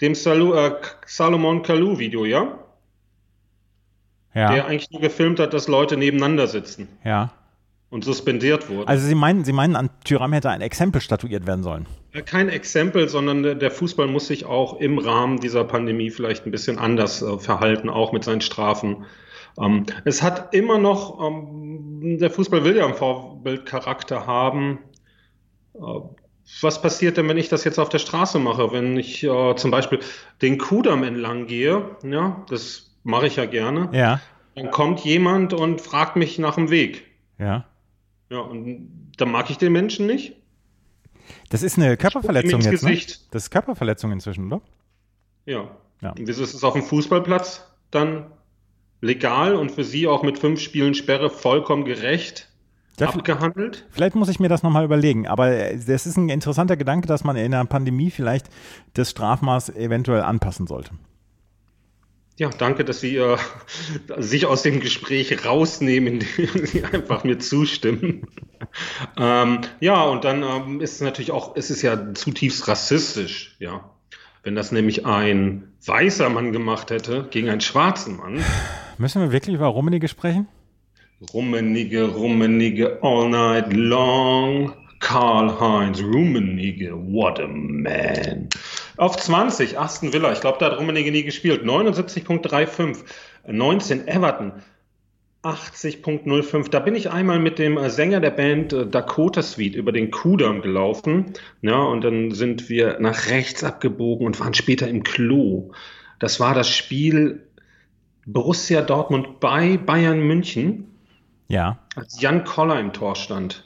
dem 0.00 0.14
Salu, 0.14 0.54
äh, 0.54 0.74
Salomon 1.06 1.62
Kalou-Video, 1.62 2.24
ja? 2.24 2.58
der 4.34 4.54
Ja, 4.56 4.64
eigentlich 4.66 4.90
nur 4.90 5.00
gefilmt 5.00 5.40
hat, 5.40 5.52
dass 5.54 5.66
Leute 5.68 5.96
nebeneinander 5.96 6.46
sitzen 6.46 6.88
ja. 7.04 7.32
und 7.90 8.04
suspendiert 8.04 8.68
wurden. 8.68 8.86
Also 8.88 9.06
Sie 9.06 9.14
meinen, 9.16 9.44
Sie 9.44 9.52
meinen, 9.52 9.74
an 9.74 9.90
Tyram 10.04 10.32
hätte 10.32 10.50
ein 10.50 10.60
Exempel 10.60 11.00
statuiert 11.00 11.46
werden 11.46 11.62
sollen. 11.64 11.86
Kein 12.26 12.48
Exempel, 12.48 13.08
sondern 13.08 13.42
der- 13.42 13.54
der 13.56 13.70
Fußball 13.70 14.06
muss 14.06 14.26
sich 14.28 14.44
auch 14.44 14.78
im 14.80 14.98
Rahmen 14.98 15.40
dieser 15.40 15.64
Pandemie 15.64 16.10
vielleicht 16.10 16.46
ein 16.46 16.50
bisschen 16.52 16.78
anders 16.78 17.22
äh, 17.22 17.38
verhalten, 17.38 17.88
auch 17.88 18.12
mit 18.12 18.22
seinen 18.24 18.40
Strafen. 18.40 19.06
Ähm, 19.60 19.86
es 20.04 20.22
hat 20.22 20.54
immer 20.54 20.78
noch, 20.78 21.20
ähm, 21.20 22.18
der 22.18 22.30
Fußball 22.30 22.64
will 22.64 22.76
ja 22.76 22.84
einen 22.84 22.94
Vorbildcharakter 22.94 24.26
haben. 24.26 24.78
Äh, 25.74 25.80
was 26.62 26.80
passiert 26.82 27.16
denn, 27.16 27.28
wenn 27.28 27.36
ich 27.36 27.48
das 27.48 27.64
jetzt 27.64 27.78
auf 27.78 27.88
der 27.88 27.98
Straße 27.98 28.38
mache? 28.38 28.72
Wenn 28.72 28.96
ich 28.96 29.22
äh, 29.24 29.54
zum 29.56 29.70
Beispiel 29.70 30.00
den 30.42 30.58
Kudamm 30.58 31.02
entlang 31.02 31.46
gehe, 31.46 31.96
ja, 32.02 32.44
das 32.48 32.94
mache 33.04 33.26
ich 33.26 33.36
ja 33.36 33.46
gerne, 33.46 33.88
Ja, 33.92 34.20
dann 34.54 34.70
kommt 34.70 35.00
jemand 35.00 35.52
und 35.52 35.80
fragt 35.80 36.16
mich 36.16 36.38
nach 36.38 36.54
dem 36.56 36.70
Weg. 36.70 37.04
ja. 37.38 37.64
Ja, 38.30 38.40
und 38.40 39.12
dann 39.16 39.30
mag 39.30 39.48
ich 39.48 39.56
den 39.56 39.72
Menschen 39.72 40.04
nicht. 40.06 40.34
Das 41.48 41.62
ist 41.62 41.78
eine 41.78 41.96
Körperverletzung 41.96 42.60
jetzt, 42.60 42.66
ne? 42.66 42.90
Gesicht. 42.90 43.34
Das 43.34 43.44
ist 43.44 43.50
Körperverletzung 43.50 44.12
inzwischen, 44.12 44.52
oder? 44.52 44.60
Ja. 45.46 45.70
Ja. 46.02 46.10
Und 46.10 46.28
wieso 46.28 46.42
ist 46.44 46.52
es 46.52 46.62
auf 46.62 46.74
dem 46.74 46.82
Fußballplatz 46.82 47.66
dann 47.90 48.26
legal 49.00 49.54
und 49.54 49.70
für 49.72 49.82
Sie 49.82 50.06
auch 50.06 50.22
mit 50.22 50.38
fünf 50.38 50.60
Spielen 50.60 50.92
Sperre 50.94 51.30
vollkommen 51.30 51.86
gerecht 51.86 52.48
Ja, 52.98 53.08
abgehandelt? 53.08 53.86
Vielleicht 53.90 54.14
muss 54.14 54.28
ich 54.28 54.40
mir 54.40 54.48
das 54.48 54.62
nochmal 54.62 54.84
überlegen, 54.84 55.26
aber 55.26 55.50
äh, 55.50 55.78
das 55.78 56.06
ist 56.06 56.16
ein 56.16 56.28
interessanter 56.28 56.76
Gedanke, 56.76 57.06
dass 57.06 57.24
man 57.24 57.36
in 57.36 57.54
einer 57.54 57.64
Pandemie 57.64 58.10
vielleicht 58.10 58.46
das 58.94 59.10
Strafmaß 59.10 59.70
eventuell 59.70 60.22
anpassen 60.22 60.66
sollte. 60.66 60.90
Ja, 62.36 62.50
danke, 62.50 62.84
dass 62.84 63.00
Sie 63.00 63.16
äh, 63.16 63.36
sich 64.18 64.46
aus 64.46 64.62
dem 64.62 64.80
Gespräch 64.80 65.44
rausnehmen, 65.44 66.20
indem 66.36 66.66
Sie 66.66 66.84
einfach 66.84 67.24
mir 67.24 67.38
zustimmen. 67.38 68.26
ähm, 69.18 69.60
ja, 69.80 70.02
und 70.04 70.24
dann 70.24 70.42
ähm, 70.42 70.80
ist 70.80 70.94
es 70.94 71.00
natürlich 71.00 71.30
auch, 71.32 71.56
es 71.56 71.70
ist 71.70 71.82
ja 71.82 72.14
zutiefst 72.14 72.68
rassistisch, 72.68 73.56
ja. 73.58 73.90
Wenn 74.44 74.54
das 74.54 74.70
nämlich 74.72 75.04
ein 75.04 75.72
weißer 75.84 76.30
Mann 76.30 76.52
gemacht 76.52 76.90
hätte 76.90 77.26
gegen 77.30 77.50
einen 77.50 77.60
schwarzen 77.60 78.16
Mann, 78.16 78.42
Müssen 78.98 79.22
wir 79.22 79.30
wirklich 79.30 79.54
über 79.54 79.66
Rummenigge 79.66 80.08
sprechen? 80.08 80.48
Rummenigge, 81.20 82.04
Rummenigge, 82.04 82.98
all 83.02 83.28
night 83.28 83.72
long. 83.72 84.72
Karl-Heinz 85.00 86.00
Rummenigge, 86.00 86.92
what 86.92 87.40
a 87.40 87.46
man. 87.46 88.48
Auf 88.96 89.16
20, 89.16 89.78
Aston 89.78 90.12
Villa. 90.12 90.32
Ich 90.32 90.40
glaube, 90.40 90.58
da 90.60 90.66
hat 90.66 90.78
Rummenigge 90.78 91.12
nie 91.12 91.22
gespielt. 91.22 91.64
79.35. 91.64 93.04
19, 93.46 94.08
Everton. 94.08 94.52
80.05. 95.42 96.70
Da 96.70 96.80
bin 96.80 96.96
ich 96.96 97.10
einmal 97.10 97.38
mit 97.38 97.58
dem 97.58 97.78
äh, 97.78 97.90
Sänger 97.90 98.20
der 98.20 98.30
Band 98.30 98.72
äh, 98.72 98.86
Dakota 98.86 99.42
Suite 99.42 99.76
über 99.76 99.92
den 99.92 100.10
Kudamm 100.10 100.62
gelaufen. 100.62 101.32
Ja, 101.62 101.80
und 101.80 102.02
dann 102.02 102.32
sind 102.32 102.68
wir 102.68 102.98
nach 102.98 103.28
rechts 103.28 103.62
abgebogen 103.62 104.26
und 104.26 104.40
waren 104.40 104.54
später 104.54 104.88
im 104.88 105.04
Klo. 105.04 105.72
Das 106.18 106.40
war 106.40 106.54
das 106.54 106.68
Spiel 106.68 107.46
Borussia 108.26 108.82
Dortmund 108.82 109.38
bei 109.38 109.76
Bayern 109.76 110.20
München. 110.20 110.97
Ja. 111.48 111.78
Als 111.96 112.20
Jan 112.20 112.44
Koller 112.44 112.78
im 112.78 112.92
Tor 112.92 113.16
stand. 113.16 113.64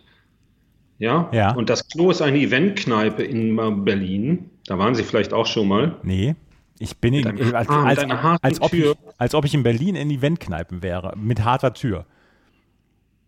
Ja? 0.99 1.29
Ja. 1.33 1.53
Und 1.55 1.69
das 1.69 1.89
Klo 1.89 2.11
ist 2.11 2.23
eine 2.23 2.39
Eventkneipe 2.39 3.23
in 3.25 3.57
Berlin. 3.85 4.51
Da 4.67 4.79
waren 4.79 4.95
Sie 4.95 5.03
vielleicht 5.03 5.33
auch 5.33 5.47
schon 5.47 5.69
mal. 5.69 5.97
Nee. 6.03 6.37
Ich 6.79 6.99
bin 6.99 7.15
in, 7.15 7.27
einem 7.27 7.55
als, 7.55 7.69
als, 7.69 7.99
harten 8.09 8.45
als, 8.45 8.61
ob 8.61 8.73
ich, 8.73 8.83
Tür. 8.83 8.97
als 9.19 9.35
ob 9.35 9.45
ich 9.45 9.55
in 9.55 9.63
Berlin 9.63 9.95
in 9.95 10.11
Eventkneipen 10.11 10.83
wäre, 10.83 11.15
mit 11.17 11.45
harter 11.45 11.75
Tür. 11.75 12.07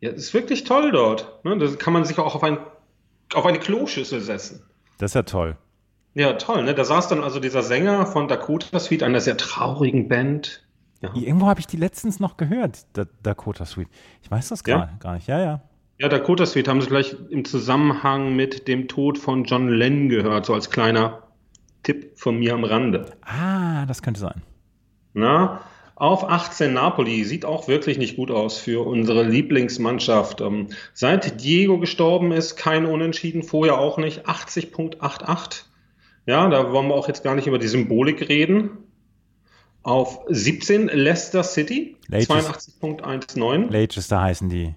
Ja, 0.01 0.11
es 0.11 0.25
ist 0.25 0.35
wirklich 0.35 0.65
toll 0.65 0.91
dort. 0.91 1.45
Ne? 1.45 1.57
Da 1.59 1.69
kann 1.77 1.93
man 1.93 2.05
sich 2.05 2.19
auch 2.19 2.35
auf, 2.35 2.43
ein, 2.43 2.59
auf 3.33 3.47
eine 3.47 3.59
Kloschüssel 3.59 4.21
setzen. 4.21 4.63
Das 4.99 5.11
ist 5.11 5.15
ja 5.15 5.23
toll. 5.23 5.57
Ja, 6.15 6.33
toll. 6.35 6.65
Ne? 6.65 6.75
Da 6.75 6.85
saß 6.85 7.09
dann 7.09 7.23
also 7.23 7.39
dieser 7.39 7.63
Sänger 7.63 8.07
von 8.07 8.29
Dakota 8.29 8.79
Suite, 8.79 9.03
einer 9.03 9.21
sehr 9.21 9.37
traurigen 9.37 10.09
Band. 10.09 10.64
Ja, 11.15 11.23
Irgendwo 11.23 11.47
habe 11.47 11.61
ich 11.61 11.67
die 11.67 11.77
letztens 11.77 12.21
noch 12.21 12.37
gehört, 12.37 12.87
Da- 12.95 13.07
Dakota 13.23 13.65
Suite. 13.65 13.89
Ich 14.23 14.31
weiß 14.31 14.49
das 14.49 14.63
Ja? 14.67 14.77
gar, 14.79 14.91
gar 15.01 15.15
nicht. 15.15 15.27
Ja, 15.27 15.41
ja. 15.41 15.61
ja 15.99 16.09
Dakota 16.09 16.47
Suite 16.47 16.69
haben 16.69 16.81
Sie 16.81 16.87
vielleicht 16.89 17.17
im 17.31 17.45
Zusammenhang 17.45 18.35
mit 18.37 18.69
dem 18.69 18.89
Tod 18.89 19.19
von 19.19 19.45
John 19.45 19.69
Lennon 19.69 20.09
gehört, 20.09 20.47
so 20.47 20.55
als 20.55 20.71
kleiner 20.71 21.23
Tipp 21.83 22.13
von 22.19 22.39
mir 22.39 22.55
am 22.55 22.65
Rande. 22.65 23.07
Ah, 23.23 23.85
das 23.87 24.03
könnte 24.03 24.21
sein. 24.21 24.43
Na, 25.13 25.61
auf 25.97 26.29
18 26.29 26.73
Napoli 26.75 27.23
sieht 27.25 27.45
auch 27.45 27.69
wirklich 27.69 27.99
nicht 27.99 28.17
gut 28.17 28.31
aus 28.33 28.59
für 28.59 28.85
unsere 28.85 29.23
Lieblingsmannschaft. 29.23 30.41
Ähm, 30.41 30.69
seit 30.93 31.45
Diego 31.45 31.79
gestorben 31.79 32.33
ist, 32.33 32.57
kein 32.57 32.85
Unentschieden, 32.87 33.43
vorher 33.45 33.79
auch 33.79 33.97
nicht. 33.99 34.27
80.88. 34.27 35.65
Ja, 36.27 36.49
da 36.49 36.73
wollen 36.73 36.89
wir 36.89 36.95
auch 36.95 37.07
jetzt 37.07 37.23
gar 37.23 37.35
nicht 37.35 37.47
über 37.47 37.59
die 37.59 37.69
Symbolik 37.69 38.29
reden. 38.29 38.71
Auf 39.85 40.21
17 40.29 40.89
Leicester 40.89 41.43
City, 41.45 41.97
Leicester. 42.09 42.35
82.19. 42.81 43.71
Leicester 43.71 44.21
heißen 44.23 44.49
die. 44.49 44.75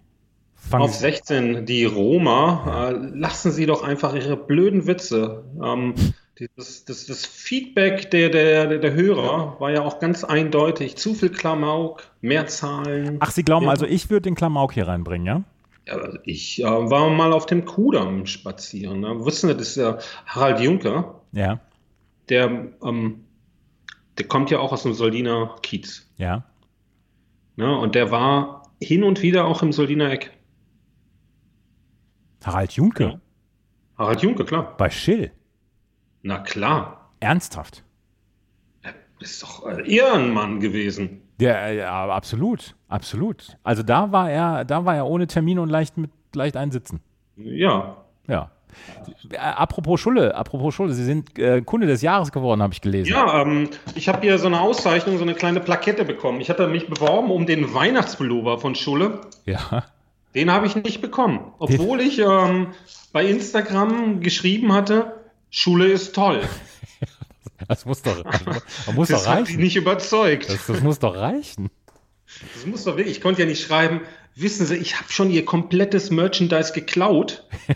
Fangen 0.56 0.84
Auf 0.84 0.94
Sie- 0.94 1.00
16 1.00 1.66
die 1.66 1.86
Roma. 1.86 2.90
Äh, 2.90 2.92
lassen 3.18 3.52
Sie 3.52 3.66
doch 3.66 3.84
einfach 3.84 4.14
Ihre 4.16 4.36
blöden 4.38 4.86
Witze. 4.86 5.46
Ähm, 5.64 5.94
dieses, 6.40 6.84
das, 6.86 7.06
das 7.06 7.26
Feedback 7.26 8.12
der, 8.12 8.30
der, 8.30 8.78
der 8.78 8.94
Hörer 8.94 9.56
war 9.60 9.72
ja 9.72 9.82
auch 9.82 10.00
ganz 10.00 10.24
eindeutig. 10.26 10.98
Zu 10.98 11.14
viel 11.16 11.30
Klamauk, 11.30 12.04
mehr 12.22 12.48
Zahlen. 12.48 13.18
Ach, 13.22 13.32
Sie 13.32 13.44
glauben 13.44 13.66
Ja. 13.66 13.72
also, 13.72 13.86
ich 13.86 14.10
würde 14.10 14.24
den 14.24 14.36
Klamauk 14.36 14.74
hier 14.74 14.88
reinbringen, 14.88 15.26
ja? 15.26 15.44
Ja, 15.88 15.94
also 16.02 16.18
ich 16.26 16.62
äh, 16.62 16.66
war 16.66 17.10
mal 17.10 17.32
auf 17.32 17.46
dem 17.46 17.64
Kudamm 17.64 18.26
spazieren. 18.26 19.00
Ne? 19.00 19.26
Wissen 19.26 19.48
Sie, 19.48 19.56
das 19.56 19.70
ist 19.70 19.78
ja 19.78 19.98
Harald 20.26 20.60
Juncker. 20.60 21.22
Ja, 21.32 21.60
Der, 22.28 22.68
ähm, 22.84 23.24
der 24.18 24.28
kommt 24.28 24.50
ja 24.52 24.60
auch 24.60 24.72
aus 24.72 24.84
dem 24.84 24.94
Soldiner 24.94 25.56
Kiez. 25.62 26.10
ja. 26.18 26.44
Ne? 27.56 27.76
Und 27.76 27.96
der 27.96 28.12
war 28.12 28.64
hin 28.80 29.04
und 29.04 29.24
wieder 29.24 29.46
auch 29.46 29.64
im 29.64 29.72
Soldiner 29.72 30.12
Eck. 30.12 30.32
Harald 32.46 32.74
Junke 32.74 33.04
Ja. 33.04 33.20
Harald 33.98 34.22
Juncker, 34.22 34.46
klar. 34.46 34.78
bei 34.78 34.90
Schill. 34.92 35.32
Na 36.22 36.38
klar. 36.40 37.12
Ernsthaft. 37.20 37.84
Das 38.84 39.32
ist 39.32 39.42
doch 39.42 39.66
äh, 39.66 39.92
Ehrenmann 39.92 40.60
gewesen. 40.60 41.22
Ja, 41.42 41.68
ja, 41.70 42.08
absolut, 42.10 42.76
absolut. 42.88 43.58
Also 43.64 43.82
da 43.82 44.12
war 44.12 44.30
er, 44.30 44.64
da 44.64 44.86
war 44.86 44.96
er 44.96 45.08
ohne 45.08 45.26
Termin 45.26 45.58
und 45.58 45.70
leicht 45.70 45.98
mit 45.98 46.12
leicht 46.36 46.56
einsitzen. 46.56 47.00
Ja. 47.38 47.98
Ja. 48.28 48.52
Äh, 49.32 49.38
apropos 49.38 50.00
Schulle, 50.00 50.36
apropos 50.36 50.74
Schulle, 50.74 50.94
Sie 50.94 51.04
sind 51.04 51.38
äh, 51.38 51.62
Kunde 51.62 51.88
des 51.88 52.02
Jahres 52.02 52.32
geworden, 52.32 52.62
habe 52.62 52.74
ich 52.74 52.82
gelesen. 52.82 53.12
Ja, 53.12 53.42
ähm, 53.42 53.70
ich 53.96 54.08
habe 54.08 54.22
hier 54.22 54.38
so 54.40 54.48
eine 54.48 54.62
Auszeichnung, 54.62 55.18
so 55.18 55.24
eine 55.24 55.34
kleine 55.34 55.60
Plakette 55.60 56.06
bekommen. 56.06 56.42
Ich 56.42 56.50
hatte 56.50 56.68
mich 56.68 56.88
beworben 56.88 57.32
um 57.32 57.46
den 57.46 57.74
Weihnachtspullover 57.74 58.60
von 58.60 58.76
Schulle. 58.76 59.22
Ja. 59.46 59.86
Den 60.36 60.52
habe 60.52 60.68
ich 60.68 60.76
nicht 60.76 61.02
bekommen. 61.02 61.40
Obwohl 61.60 62.00
ich 62.02 62.20
ähm, 62.20 62.68
bei 63.12 63.26
Instagram 63.26 64.20
geschrieben 64.20 64.74
hatte, 64.74 65.14
Schule 65.50 65.88
ist 65.88 66.14
toll. 66.14 66.42
Das 67.68 67.86
muss 67.86 68.02
doch, 68.02 68.24
das 68.24 68.96
muss 68.96 69.08
Das 69.10 69.24
doch 69.24 69.30
hat 69.30 69.38
die 69.40 69.52
reichen. 69.52 69.62
nicht 69.62 69.76
überzeugt. 69.76 70.50
Das, 70.50 70.68
das 70.68 70.82
muss 70.82 71.00
doch 71.00 71.16
reichen. 71.16 71.70
Das 72.54 72.66
muss 72.66 72.84
doch 72.84 72.98
wirklich. 72.98 73.18
Ich 73.18 73.22
konnte 73.22 73.42
ja 73.42 73.48
nicht 73.48 73.64
schreiben, 73.66 74.02
wissen 74.36 74.66
Sie, 74.66 74.76
ich 74.76 74.98
habe 75.00 75.12
schon 75.12 75.32
Ihr 75.32 75.44
komplettes 75.44 76.12
Merchandise 76.12 76.72
geklaut. 76.74 77.44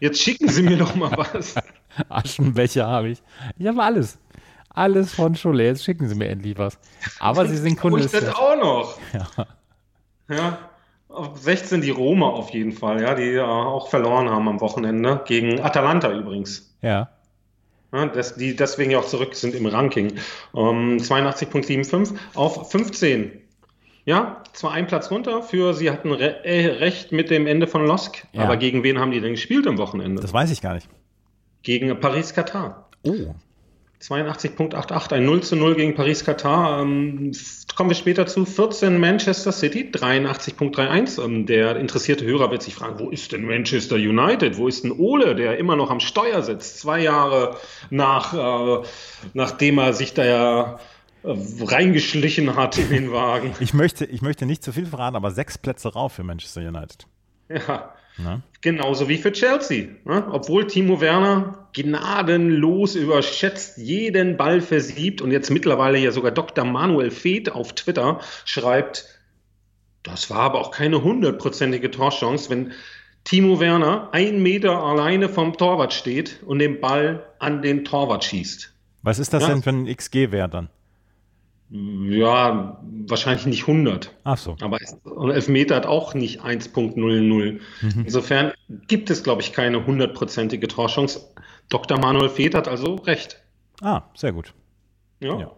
Jetzt 0.00 0.20
schicken 0.20 0.48
Sie 0.48 0.62
mir 0.62 0.76
doch 0.76 0.94
mal 0.94 1.10
was. 1.16 1.54
Aschenbecher 2.08 2.86
habe 2.86 3.08
ich. 3.08 3.22
Ich 3.58 3.66
habe 3.66 3.82
alles. 3.82 4.18
Alles 4.68 5.14
von 5.14 5.34
Schulle. 5.34 5.64
Jetzt 5.64 5.84
schicken 5.84 6.08
Sie 6.08 6.14
mir 6.14 6.28
endlich 6.28 6.56
was. 6.58 6.78
Aber 7.18 7.46
Sie 7.46 7.56
sind 7.56 7.78
Kunde 7.80 7.96
Und 7.96 8.04
des 8.04 8.12
das 8.12 8.34
auch 8.34 8.56
noch. 8.56 8.98
Ja. 10.28 10.58
Auf 11.08 11.38
16 11.38 11.80
die 11.80 11.90
Roma 11.90 12.28
auf 12.28 12.50
jeden 12.50 12.72
Fall, 12.72 13.00
ja, 13.00 13.14
die 13.14 13.32
äh, 13.32 13.40
auch 13.40 13.88
verloren 13.88 14.28
haben 14.28 14.46
am 14.46 14.60
Wochenende. 14.60 15.22
Gegen 15.26 15.60
Atalanta 15.60 16.12
übrigens. 16.12 16.76
Ja. 16.82 17.08
Ja, 17.92 18.06
das, 18.06 18.36
die 18.36 18.54
deswegen 18.54 18.90
ja 18.90 18.98
auch 18.98 19.06
zurück 19.06 19.34
sind 19.34 19.54
im 19.54 19.64
Ranking. 19.64 20.18
Ähm, 20.54 20.98
82.75 20.98 22.14
auf 22.34 22.70
15. 22.70 23.40
Ja, 24.08 24.42
zwar 24.54 24.72
ein 24.72 24.86
Platz 24.86 25.10
runter 25.10 25.42
für, 25.42 25.74
sie 25.74 25.90
hatten 25.90 26.12
re 26.12 26.42
äh, 26.42 26.66
recht 26.78 27.12
mit 27.12 27.28
dem 27.28 27.46
Ende 27.46 27.66
von 27.66 27.84
Losk. 27.84 28.26
Ja. 28.32 28.44
Aber 28.44 28.56
gegen 28.56 28.82
wen 28.82 28.98
haben 28.98 29.10
die 29.10 29.20
denn 29.20 29.32
gespielt 29.32 29.66
am 29.66 29.76
Wochenende? 29.76 30.22
Das 30.22 30.32
weiß 30.32 30.50
ich 30.50 30.62
gar 30.62 30.72
nicht. 30.72 30.88
Gegen 31.62 32.00
Paris-Katar. 32.00 32.88
Oh. 33.02 33.34
82.88, 34.00 35.12
ein 35.12 35.26
0 35.26 35.42
zu 35.42 35.56
0 35.56 35.74
gegen 35.74 35.94
Paris-Katar. 35.94 36.80
Ähm, 36.80 37.32
kommen 37.76 37.90
wir 37.90 37.94
später 37.94 38.26
zu. 38.26 38.46
14 38.46 38.98
Manchester 38.98 39.52
City, 39.52 39.90
83.31. 39.92 41.22
Ähm, 41.22 41.44
der 41.44 41.76
interessierte 41.76 42.24
Hörer 42.24 42.50
wird 42.50 42.62
sich 42.62 42.76
fragen, 42.76 42.98
wo 42.98 43.10
ist 43.10 43.32
denn 43.32 43.44
Manchester 43.44 43.96
United? 43.96 44.56
Wo 44.56 44.68
ist 44.68 44.84
denn 44.84 44.92
Ole, 44.92 45.34
der 45.34 45.58
immer 45.58 45.76
noch 45.76 45.90
am 45.90 46.00
Steuer 46.00 46.40
sitzt? 46.40 46.78
Zwei 46.78 47.02
Jahre 47.02 47.58
nach, 47.90 48.32
äh, 48.32 48.86
nachdem 49.34 49.76
er 49.76 49.92
sich 49.92 50.14
da 50.14 50.24
ja 50.24 50.78
reingeschlichen 51.24 52.56
hat 52.56 52.78
in 52.78 52.90
den 52.90 53.12
Wagen. 53.12 53.52
Ich 53.60 53.74
möchte, 53.74 54.04
ich 54.04 54.22
möchte 54.22 54.46
nicht 54.46 54.62
zu 54.62 54.72
viel 54.72 54.86
verraten, 54.86 55.16
aber 55.16 55.30
sechs 55.30 55.58
Plätze 55.58 55.92
rauf 55.92 56.12
für 56.12 56.22
Manchester 56.24 56.60
United. 56.60 57.06
Ja. 57.48 57.94
Ne? 58.18 58.42
Genauso 58.62 59.08
wie 59.08 59.16
für 59.18 59.30
Chelsea. 59.30 59.88
Ne? 60.04 60.26
Obwohl 60.32 60.66
Timo 60.66 61.00
Werner 61.00 61.68
gnadenlos 61.72 62.96
überschätzt, 62.96 63.78
jeden 63.78 64.36
Ball 64.36 64.60
versiebt 64.60 65.22
und 65.22 65.30
jetzt 65.30 65.50
mittlerweile 65.50 65.98
ja 65.98 66.10
sogar 66.10 66.32
Dr. 66.32 66.64
Manuel 66.64 67.10
Feeth 67.12 67.50
auf 67.52 67.74
Twitter 67.74 68.20
schreibt, 68.44 69.06
das 70.02 70.30
war 70.30 70.40
aber 70.40 70.60
auch 70.60 70.72
keine 70.72 71.02
hundertprozentige 71.02 71.90
Torchance, 71.90 72.50
wenn 72.50 72.72
Timo 73.24 73.60
Werner 73.60 74.08
ein 74.12 74.42
Meter 74.42 74.82
alleine 74.82 75.28
vom 75.28 75.56
Torwart 75.56 75.92
steht 75.92 76.42
und 76.44 76.58
den 76.58 76.80
Ball 76.80 77.24
an 77.38 77.62
den 77.62 77.84
Torwart 77.84 78.24
schießt. 78.24 78.72
Was 79.02 79.18
ist 79.18 79.32
das 79.32 79.44
Ja. 79.44 79.50
denn 79.50 79.62
für 79.62 79.70
ein 79.70 79.86
XG-Wert 79.86 80.54
dann? 80.54 80.70
Ja, 81.70 82.80
wahrscheinlich 83.06 83.44
nicht 83.46 83.62
100. 83.68 84.14
Ach 84.24 84.38
so. 84.38 84.56
Aber 84.62 84.78
Elfmeter 85.34 85.76
hat 85.76 85.84
auch 85.86 86.14
nicht 86.14 86.40
1.00. 86.42 87.60
Insofern 88.04 88.52
gibt 88.86 89.10
es, 89.10 89.22
glaube 89.22 89.42
ich, 89.42 89.52
keine 89.52 89.84
hundertprozentige 89.84 90.66
Torchance. 90.68 91.20
Dr. 91.68 91.98
Manuel 91.98 92.30
Feeth 92.30 92.54
hat 92.54 92.68
also 92.68 92.94
recht. 92.94 93.42
Ah, 93.82 94.02
sehr 94.14 94.32
gut. 94.32 94.54
Ja. 95.20 95.38
Ja. 95.38 95.50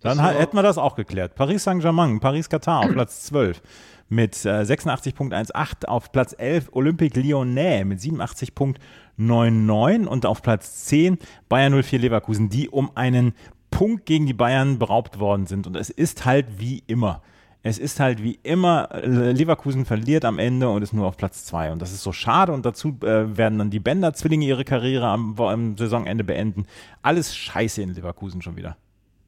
Dann 0.00 0.16
Das 0.16 0.18
ha- 0.18 0.24
war- 0.32 0.40
hätten 0.40 0.56
wir 0.56 0.62
das 0.62 0.78
auch 0.78 0.94
geklärt. 0.96 1.34
Paris 1.34 1.64
Saint-Germain, 1.64 2.18
Paris-Katar 2.18 2.80
auf 2.80 2.92
Platz 2.92 3.24
12 3.26 3.60
mit 4.08 4.44
äh, 4.46 4.62
86.18, 4.64 5.84
auf 5.86 6.10
Platz 6.12 6.34
11 6.36 6.70
Olympique 6.72 7.18
Lyonnais 7.20 7.84
mit 7.84 8.00
87.99 8.00 10.06
und 10.06 10.26
auf 10.26 10.42
Platz 10.42 10.84
10 10.86 11.18
Bayern 11.48 11.80
04 11.82 11.98
Leverkusen, 11.98 12.48
die 12.48 12.68
um 12.68 12.90
einen 12.96 13.34
Punkt 13.72 14.06
gegen 14.06 14.26
die 14.26 14.32
Bayern 14.34 14.78
beraubt 14.78 15.18
worden 15.18 15.46
sind. 15.46 15.66
Und 15.66 15.76
es 15.76 15.90
ist 15.90 16.24
halt 16.24 16.46
wie 16.60 16.84
immer. 16.86 17.22
Es 17.64 17.78
ist 17.78 18.00
halt 18.00 18.22
wie 18.22 18.38
immer, 18.42 18.88
äh, 18.92 19.32
Leverkusen 19.32 19.84
verliert 19.84 20.24
am 20.24 20.38
Ende 20.38 20.68
und 20.68 20.82
ist 20.82 20.92
nur 20.92 21.06
auf 21.06 21.16
Platz 21.16 21.44
2. 21.46 21.72
Und 21.72 21.82
das 21.82 21.92
ist 21.92 22.02
so 22.02 22.12
schade. 22.12 22.52
Und 22.52 22.66
dazu 22.66 22.96
äh, 23.02 23.36
werden 23.36 23.58
dann 23.58 23.70
die 23.70 23.80
Bender-Zwillinge 23.80 24.44
ihre 24.44 24.64
Karriere 24.64 25.06
am, 25.06 25.38
am 25.38 25.76
Saisonende 25.76 26.24
beenden. 26.24 26.66
Alles 27.02 27.36
scheiße 27.36 27.82
in 27.82 27.94
Leverkusen 27.94 28.42
schon 28.42 28.56
wieder. 28.56 28.76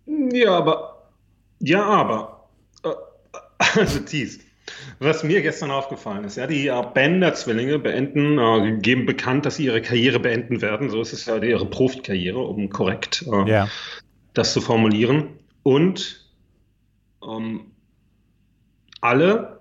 Ja, 0.07 0.59
aber. 0.59 1.09
Ja, 1.61 1.85
aber. 1.85 2.49
äh, 2.85 2.91
Also, 3.77 4.01
Thies. 4.01 4.41
Was 4.99 5.23
mir 5.23 5.43
gestern 5.43 5.71
aufgefallen 5.71 6.25
ist, 6.25 6.37
ja, 6.37 6.47
die 6.47 6.73
Bender-Zwillinge 6.95 7.79
beenden, 7.79 8.39
äh, 8.39 8.79
geben 8.81 9.05
bekannt, 9.05 9.45
dass 9.45 9.57
sie 9.57 9.67
ihre 9.67 9.83
Karriere 9.83 10.19
beenden 10.19 10.63
werden. 10.63 10.89
So 10.89 11.03
ist 11.03 11.13
es 11.13 11.27
ja 11.27 11.37
ihre 11.37 11.67
Profikarriere, 11.67 12.39
um 12.39 12.71
korrekt 12.71 13.25
äh, 13.31 13.51
ja. 13.51 13.69
Das 14.35 14.53
zu 14.53 14.61
formulieren. 14.61 15.39
Und 15.63 16.31
ähm, 17.27 17.73
alle 19.01 19.61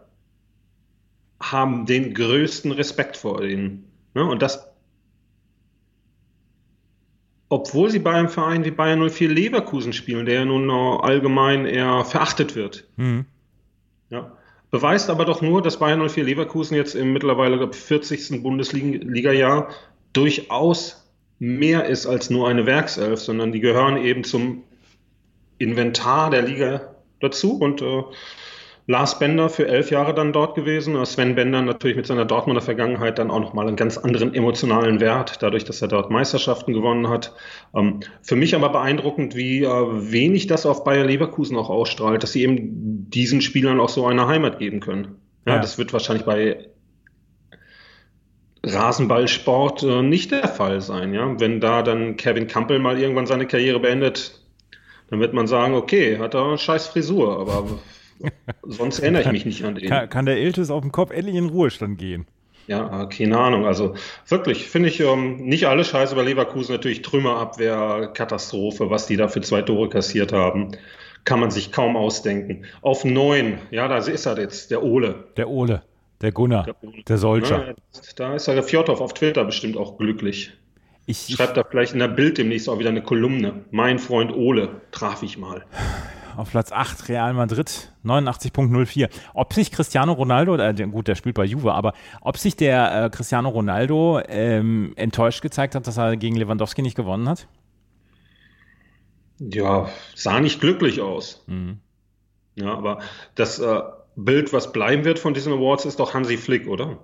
haben 1.42 1.86
den 1.86 2.14
größten 2.14 2.72
Respekt 2.72 3.18
vor 3.18 3.44
ihnen. 3.44 3.92
Ne? 4.14 4.26
Und 4.26 4.42
das, 4.42 4.68
obwohl 7.50 7.90
sie 7.90 8.00
bei 8.00 8.14
einem 8.14 8.30
Verein 8.30 8.66
wie 8.66 8.72
Bayern 8.72 9.08
04 9.10 9.30
Leverkusen 9.30 9.94
spielen, 9.94 10.26
der 10.26 10.36
ja 10.36 10.46
nun 10.46 10.70
allgemein 10.70 11.66
eher 11.66 12.04
verachtet 12.06 12.56
wird. 12.56 12.88
Mhm. 12.98 13.26
Ja. 14.10 14.38
Beweist 14.72 15.12
aber 15.12 15.26
doch 15.26 15.42
nur, 15.42 15.62
dass 15.62 15.78
Bayern 15.78 16.08
04 16.10 16.24
Leverkusen 16.24 16.76
jetzt 16.76 16.96
im 16.96 17.14
mittlerweile 17.14 17.72
40. 17.72 18.42
Bundesliga-Jahr 18.42 19.70
durchaus 20.14 21.03
mehr 21.44 21.86
ist 21.86 22.06
als 22.06 22.30
nur 22.30 22.48
eine 22.48 22.66
Werkself, 22.66 23.20
sondern 23.20 23.52
die 23.52 23.60
gehören 23.60 23.98
eben 23.98 24.24
zum 24.24 24.64
Inventar 25.58 26.30
der 26.30 26.42
Liga 26.42 26.96
dazu 27.20 27.58
und 27.60 27.82
äh, 27.82 28.04
Lars 28.88 29.20
Bender 29.20 29.50
für 29.50 29.68
elf 29.68 29.92
Jahre 29.92 30.14
dann 30.14 30.32
dort 30.32 30.56
gewesen. 30.56 31.06
Sven 31.06 31.36
Bender 31.36 31.62
natürlich 31.62 31.98
mit 31.98 32.06
seiner 32.06 32.24
Dortmunder 32.24 32.62
Vergangenheit 32.62 33.18
dann 33.18 33.30
auch 33.30 33.40
nochmal 33.40 33.68
einen 33.68 33.76
ganz 33.76 33.98
anderen 33.98 34.34
emotionalen 34.34 35.02
Wert, 35.02 35.42
dadurch, 35.42 35.66
dass 35.66 35.82
er 35.82 35.90
dort 35.90 36.12
Meisterschaften 36.12 36.74
gewonnen 36.74 37.10
hat. 37.10 37.34
Ähm, 37.76 38.00
für 38.22 38.38
mich 38.38 38.56
aber 38.56 38.70
beeindruckend, 38.70 39.36
wie 39.36 39.64
äh, 39.64 39.68
wenig 39.68 40.48
das 40.48 40.66
auf 40.66 40.86
Bayer 40.86 41.06
Leverkusen 41.06 41.58
auch 41.58 41.70
ausstrahlt, 41.70 42.24
dass 42.24 42.32
sie 42.32 42.44
eben 42.44 43.10
diesen 43.10 43.42
Spielern 43.42 43.82
auch 43.82 43.90
so 43.90 44.06
eine 44.06 44.28
Heimat 44.28 44.60
geben 44.60 44.80
können. 44.80 45.16
Ja, 45.46 45.56
ja. 45.56 45.60
das 45.60 45.78
wird 45.78 45.92
wahrscheinlich 45.92 46.26
bei 46.26 46.70
Rasenballsport 48.66 49.84
äh, 49.84 50.02
nicht 50.02 50.32
der 50.32 50.48
Fall 50.48 50.82
sein. 50.82 51.14
Ja? 51.14 51.40
Wenn 51.40 51.60
da 51.60 51.82
dann 51.82 52.18
Kevin 52.18 52.48
Campbell 52.48 52.80
mal 52.80 53.00
irgendwann 53.00 53.26
seine 53.26 53.46
Karriere 53.46 53.80
beendet, 53.80 54.40
dann 55.10 55.20
wird 55.20 55.34
man 55.34 55.48
sagen, 55.48 55.74
okay, 55.74 56.18
hat 56.18 56.34
er 56.34 56.46
eine 56.46 56.58
scheiß 56.58 56.88
Frisur, 56.88 57.40
aber 57.40 57.68
Sonst 58.64 59.00
erinnere 59.00 59.24
ich 59.24 59.32
mich 59.32 59.46
nicht 59.46 59.64
an 59.64 59.76
den. 59.76 59.90
Kann, 59.90 60.10
kann 60.10 60.26
der 60.26 60.38
Iltis 60.38 60.70
auf 60.70 60.82
dem 60.82 60.92
Kopf 60.92 61.12
endlich 61.12 61.36
in 61.36 61.50
Ruhestand 61.50 61.98
gehen? 61.98 62.26
Ja, 62.68 63.06
keine 63.08 63.38
Ahnung. 63.38 63.66
Also 63.66 63.96
wirklich, 64.28 64.70
finde 64.70 64.88
ich 64.88 65.02
ähm, 65.02 65.38
nicht 65.38 65.68
alles 65.68 65.88
scheiße 65.88 66.16
bei 66.16 66.24
Leverkusen. 66.24 66.74
Natürlich 66.74 67.02
Trümmerabwehr, 67.02 68.12
Katastrophe, 68.14 68.90
was 68.90 69.06
die 69.06 69.18
da 69.18 69.28
für 69.28 69.42
zwei 69.42 69.62
Tore 69.62 69.90
kassiert 69.90 70.32
haben. 70.32 70.70
Kann 71.26 71.40
man 71.40 71.52
sich 71.52 71.72
kaum 71.72 71.98
ausdenken. 71.98 72.66
Auf 72.82 73.04
neun, 73.04 73.58
ja, 73.72 73.88
da 73.88 73.98
ist 73.98 74.26
er 74.26 74.40
jetzt, 74.40 74.72
der 74.72 74.84
Ole. 74.84 75.26
Der 75.36 75.50
Ole, 75.50 75.84
der 76.24 76.32
Gunnar, 76.32 76.64
der, 76.64 76.76
der 77.08 77.18
Soldier. 77.18 77.68
Ja, 77.68 77.74
da 78.16 78.36
ist 78.36 78.48
er 78.48 78.56
der 78.56 78.64
Fjordhoff 78.64 79.02
auf 79.02 79.14
Twitter 79.14 79.46
bestimmt 79.46 79.78
auch 79.78 79.98
glücklich. 79.98 80.52
Ich, 81.06 81.28
Schreibt 81.36 81.58
da 81.58 81.64
vielleicht 81.64 81.94
in 81.94 82.00
der 82.00 82.08
Bild 82.08 82.38
demnächst 82.38 82.70
auch 82.70 82.80
wieder 82.80 82.90
eine 82.90 83.04
Kolumne. 83.04 83.66
Mein 83.72 84.00
Freund 84.00 84.34
Ole, 84.34 84.82
traf 84.92 85.22
ich 85.22 85.38
mal 85.38 85.66
auf 86.38 86.52
Platz 86.52 86.72
8 86.72 87.10
Real 87.10 87.34
Madrid, 87.34 87.92
89.04. 88.04 89.10
Ob 89.34 89.54
sich 89.54 89.72
Cristiano 89.72 90.14
Ronaldo, 90.14 90.56
äh, 90.56 90.74
gut, 90.88 91.08
der 91.08 91.16
spielt 91.16 91.36
bei 91.36 91.46
Juve, 91.46 91.74
aber 91.74 91.94
ob 92.22 92.38
sich 92.38 92.56
der 92.56 93.06
äh, 93.06 93.10
Cristiano 93.10 93.50
Ronaldo 93.50 94.22
ähm, 94.28 94.94
enttäuscht 94.96 95.42
gezeigt 95.42 95.76
hat, 95.76 95.88
dass 95.88 95.98
er 95.98 96.18
gegen 96.18 96.36
Lewandowski 96.36 96.82
nicht 96.82 96.96
gewonnen 96.96 97.30
hat? 97.30 97.48
Ja, 99.40 99.90
sah 100.16 100.40
nicht 100.40 100.60
glücklich 100.60 101.02
aus. 101.02 101.44
Mhm. 101.48 101.80
Ja, 102.56 102.74
aber 102.74 103.00
das 103.36 103.60
äh, 103.60 103.82
Bild, 104.16 104.54
was 104.54 104.72
bleiben 104.72 105.06
wird 105.06 105.20
von 105.20 105.34
diesen 105.34 105.54
Awards, 105.54 105.86
ist 105.86 106.00
doch 106.00 106.14
Hansi 106.14 106.38
Flick, 106.38 106.68
oder? 106.68 107.00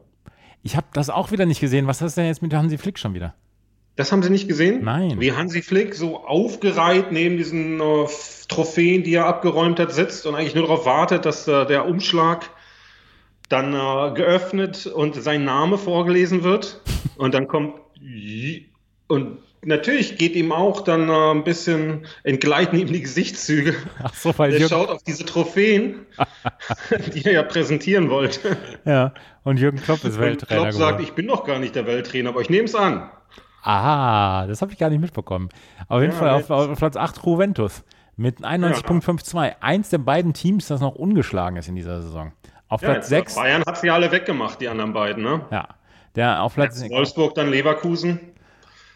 Ich 0.61 0.75
habe 0.75 0.87
das 0.93 1.09
auch 1.09 1.31
wieder 1.31 1.45
nicht 1.45 1.61
gesehen. 1.61 1.87
Was 1.87 2.01
ist 2.01 2.17
denn 2.17 2.25
jetzt 2.25 2.41
mit 2.41 2.53
Hansi 2.53 2.77
Flick 2.77 2.99
schon 2.99 3.13
wieder? 3.13 3.35
Das 3.95 4.13
haben 4.13 4.23
Sie 4.23 4.29
nicht 4.29 4.47
gesehen? 4.47 4.83
Nein. 4.83 5.19
Wie 5.19 5.33
Hansi 5.33 5.61
Flick 5.61 5.93
so 5.93 6.23
aufgereiht 6.25 7.11
neben 7.11 7.35
diesen 7.35 7.81
äh, 7.81 8.05
Trophäen, 8.47 9.03
die 9.03 9.15
er 9.15 9.25
abgeräumt 9.25 9.77
hat, 9.77 9.91
sitzt 9.91 10.25
und 10.25 10.35
eigentlich 10.35 10.55
nur 10.55 10.67
darauf 10.67 10.85
wartet, 10.85 11.25
dass 11.25 11.49
äh, 11.49 11.65
der 11.65 11.85
Umschlag 11.85 12.49
dann 13.49 13.73
äh, 13.73 14.13
geöffnet 14.13 14.85
und 14.85 15.15
sein 15.21 15.43
Name 15.43 15.77
vorgelesen 15.77 16.43
wird. 16.43 16.81
Und 17.17 17.33
dann 17.33 17.49
kommt 17.49 17.73
und 19.07 19.39
natürlich 19.63 20.17
geht 20.17 20.35
ihm 20.35 20.51
auch 20.51 20.81
dann 20.81 21.09
äh, 21.09 21.31
ein 21.31 21.43
bisschen 21.43 22.05
entgleiten 22.23 22.79
ihm 22.79 22.87
die 22.87 23.01
Gesichtszüge. 23.01 23.75
Ach 24.03 24.13
so, 24.13 24.37
weil 24.37 24.53
er 24.53 24.67
schaut 24.67 24.89
auf 24.89 25.03
diese 25.03 25.25
Trophäen, 25.25 26.05
die 27.13 27.25
er 27.25 27.31
ja 27.33 27.43
präsentieren 27.43 28.09
wollte. 28.09 28.57
Ja, 28.85 29.13
und 29.43 29.57
Jürgen 29.57 29.81
Klopp 29.81 30.03
ist 30.03 30.19
Welttrainer. 30.19 30.69
Klopp 30.69 30.73
sagt, 30.73 31.01
ich 31.01 31.13
bin 31.13 31.27
doch 31.27 31.45
gar 31.45 31.59
nicht 31.59 31.75
der 31.75 31.85
Welttrainer, 31.85 32.29
aber 32.29 32.41
ich 32.41 32.49
nehme 32.49 32.65
es 32.65 32.75
an. 32.75 33.09
Ah, 33.63 34.47
das 34.47 34.61
habe 34.61 34.71
ich 34.71 34.77
gar 34.77 34.89
nicht 34.89 35.01
mitbekommen. 35.01 35.49
Auf 35.87 36.01
jeden 36.01 36.13
ja, 36.13 36.19
Fall 36.19 36.29
auf, 36.29 36.49
auf, 36.49 36.77
Platz 36.77 36.95
8 36.95 37.25
Juventus 37.25 37.83
mit 38.15 38.39
91.52. 38.39 39.35
Ja. 39.35 39.55
Eins 39.59 39.89
der 39.89 39.97
beiden 39.97 40.33
Teams, 40.33 40.67
das 40.67 40.81
noch 40.81 40.95
ungeschlagen 40.95 41.57
ist 41.57 41.67
in 41.67 41.75
dieser 41.75 42.01
Saison. 42.01 42.31
Auf 42.69 42.81
ja, 42.81 42.91
Platz 42.91 43.09
6. 43.09 43.35
Bayern 43.35 43.63
hat 43.65 43.77
sie 43.77 43.89
alle 43.89 44.11
weggemacht, 44.11 44.61
die 44.61 44.69
anderen 44.69 44.93
beiden, 44.93 45.23
ne? 45.23 45.41
Ja. 45.51 45.67
Der 46.15 46.41
auf 46.41 46.55
Platz 46.55 46.81
Wolfsburg, 46.89 47.35
dann 47.35 47.49
Leverkusen. 47.49 48.19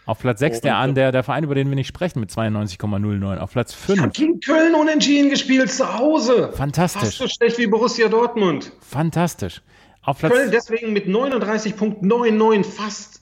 Auf 0.06 0.20
Platz 0.20 0.39
6 0.39 0.62
der, 0.62 0.78
an, 0.78 0.96
der, 0.96 1.12
der 1.12 1.24
Verein, 1.24 1.46
über 1.46 1.56
den 1.56 1.70
wir 1.70 1.76
nicht 1.76 1.88
sprechen, 1.88 2.20
mit 2.20 2.30
92,09. 2.30 3.38
Auf 3.38 3.52
Platz 3.52 3.74
5. 3.74 4.02
Hat 4.02 4.13
gegen 4.13 4.39
Köln 4.42 4.76
unentschieden 4.76 5.30
gespielt 5.30 5.72
zu 5.72 5.98
Hause. 5.98 6.52
Fantastisch. 6.54 7.02
Fast 7.02 7.18
so 7.18 7.28
schlecht 7.28 7.58
wie 7.58 7.68
Borussia 7.68 8.10
Dortmund. 8.10 8.74
Fantastisch. 8.82 9.62
Auf 10.02 10.20
Platz 10.20 10.34
Köln 10.34 10.52
deswegen 10.52 10.92
mit 10.92 11.08
39,99 11.08 12.66
fast 12.66 13.22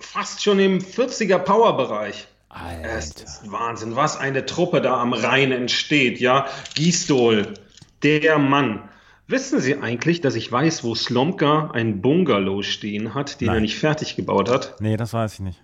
fast 0.00 0.42
schon 0.42 0.58
im 0.58 0.78
40er 0.78 1.38
Power-Bereich. 1.38 2.28
Alter. 2.48 2.88
Es 2.96 3.10
ist 3.10 3.52
Wahnsinn, 3.52 3.94
was 3.94 4.16
eine 4.16 4.46
Truppe 4.46 4.80
da 4.80 5.00
am 5.00 5.12
Rhein 5.12 5.52
entsteht, 5.52 6.18
ja. 6.18 6.46
Gisdol, 6.74 7.54
der 8.02 8.38
Mann. 8.38 8.88
Wissen 9.26 9.60
Sie 9.60 9.76
eigentlich, 9.76 10.22
dass 10.22 10.34
ich 10.34 10.50
weiß, 10.50 10.82
wo 10.84 10.94
Slomka 10.94 11.70
ein 11.74 12.00
Bungalow 12.00 12.62
stehen 12.62 13.14
hat, 13.14 13.40
den 13.40 13.48
Nein. 13.48 13.56
er 13.56 13.60
nicht 13.60 13.78
fertig 13.78 14.16
gebaut 14.16 14.48
hat? 14.48 14.76
Nee, 14.80 14.96
das 14.96 15.12
weiß 15.12 15.34
ich 15.34 15.40
nicht. 15.40 15.62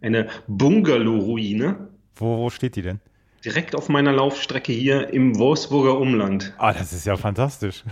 Eine 0.00 0.28
Bungalow-Ruine. 0.46 1.88
Wo, 2.16 2.38
wo 2.38 2.50
steht 2.50 2.76
die 2.76 2.82
denn? 2.82 3.00
Direkt 3.44 3.74
auf 3.74 3.88
meiner 3.88 4.12
Laufstrecke 4.12 4.72
hier 4.72 5.12
im 5.12 5.38
Wolfsburger 5.38 5.98
Umland. 5.98 6.54
Ah, 6.58 6.72
das 6.72 6.92
ist 6.92 7.06
ja 7.06 7.16
fantastisch. 7.16 7.84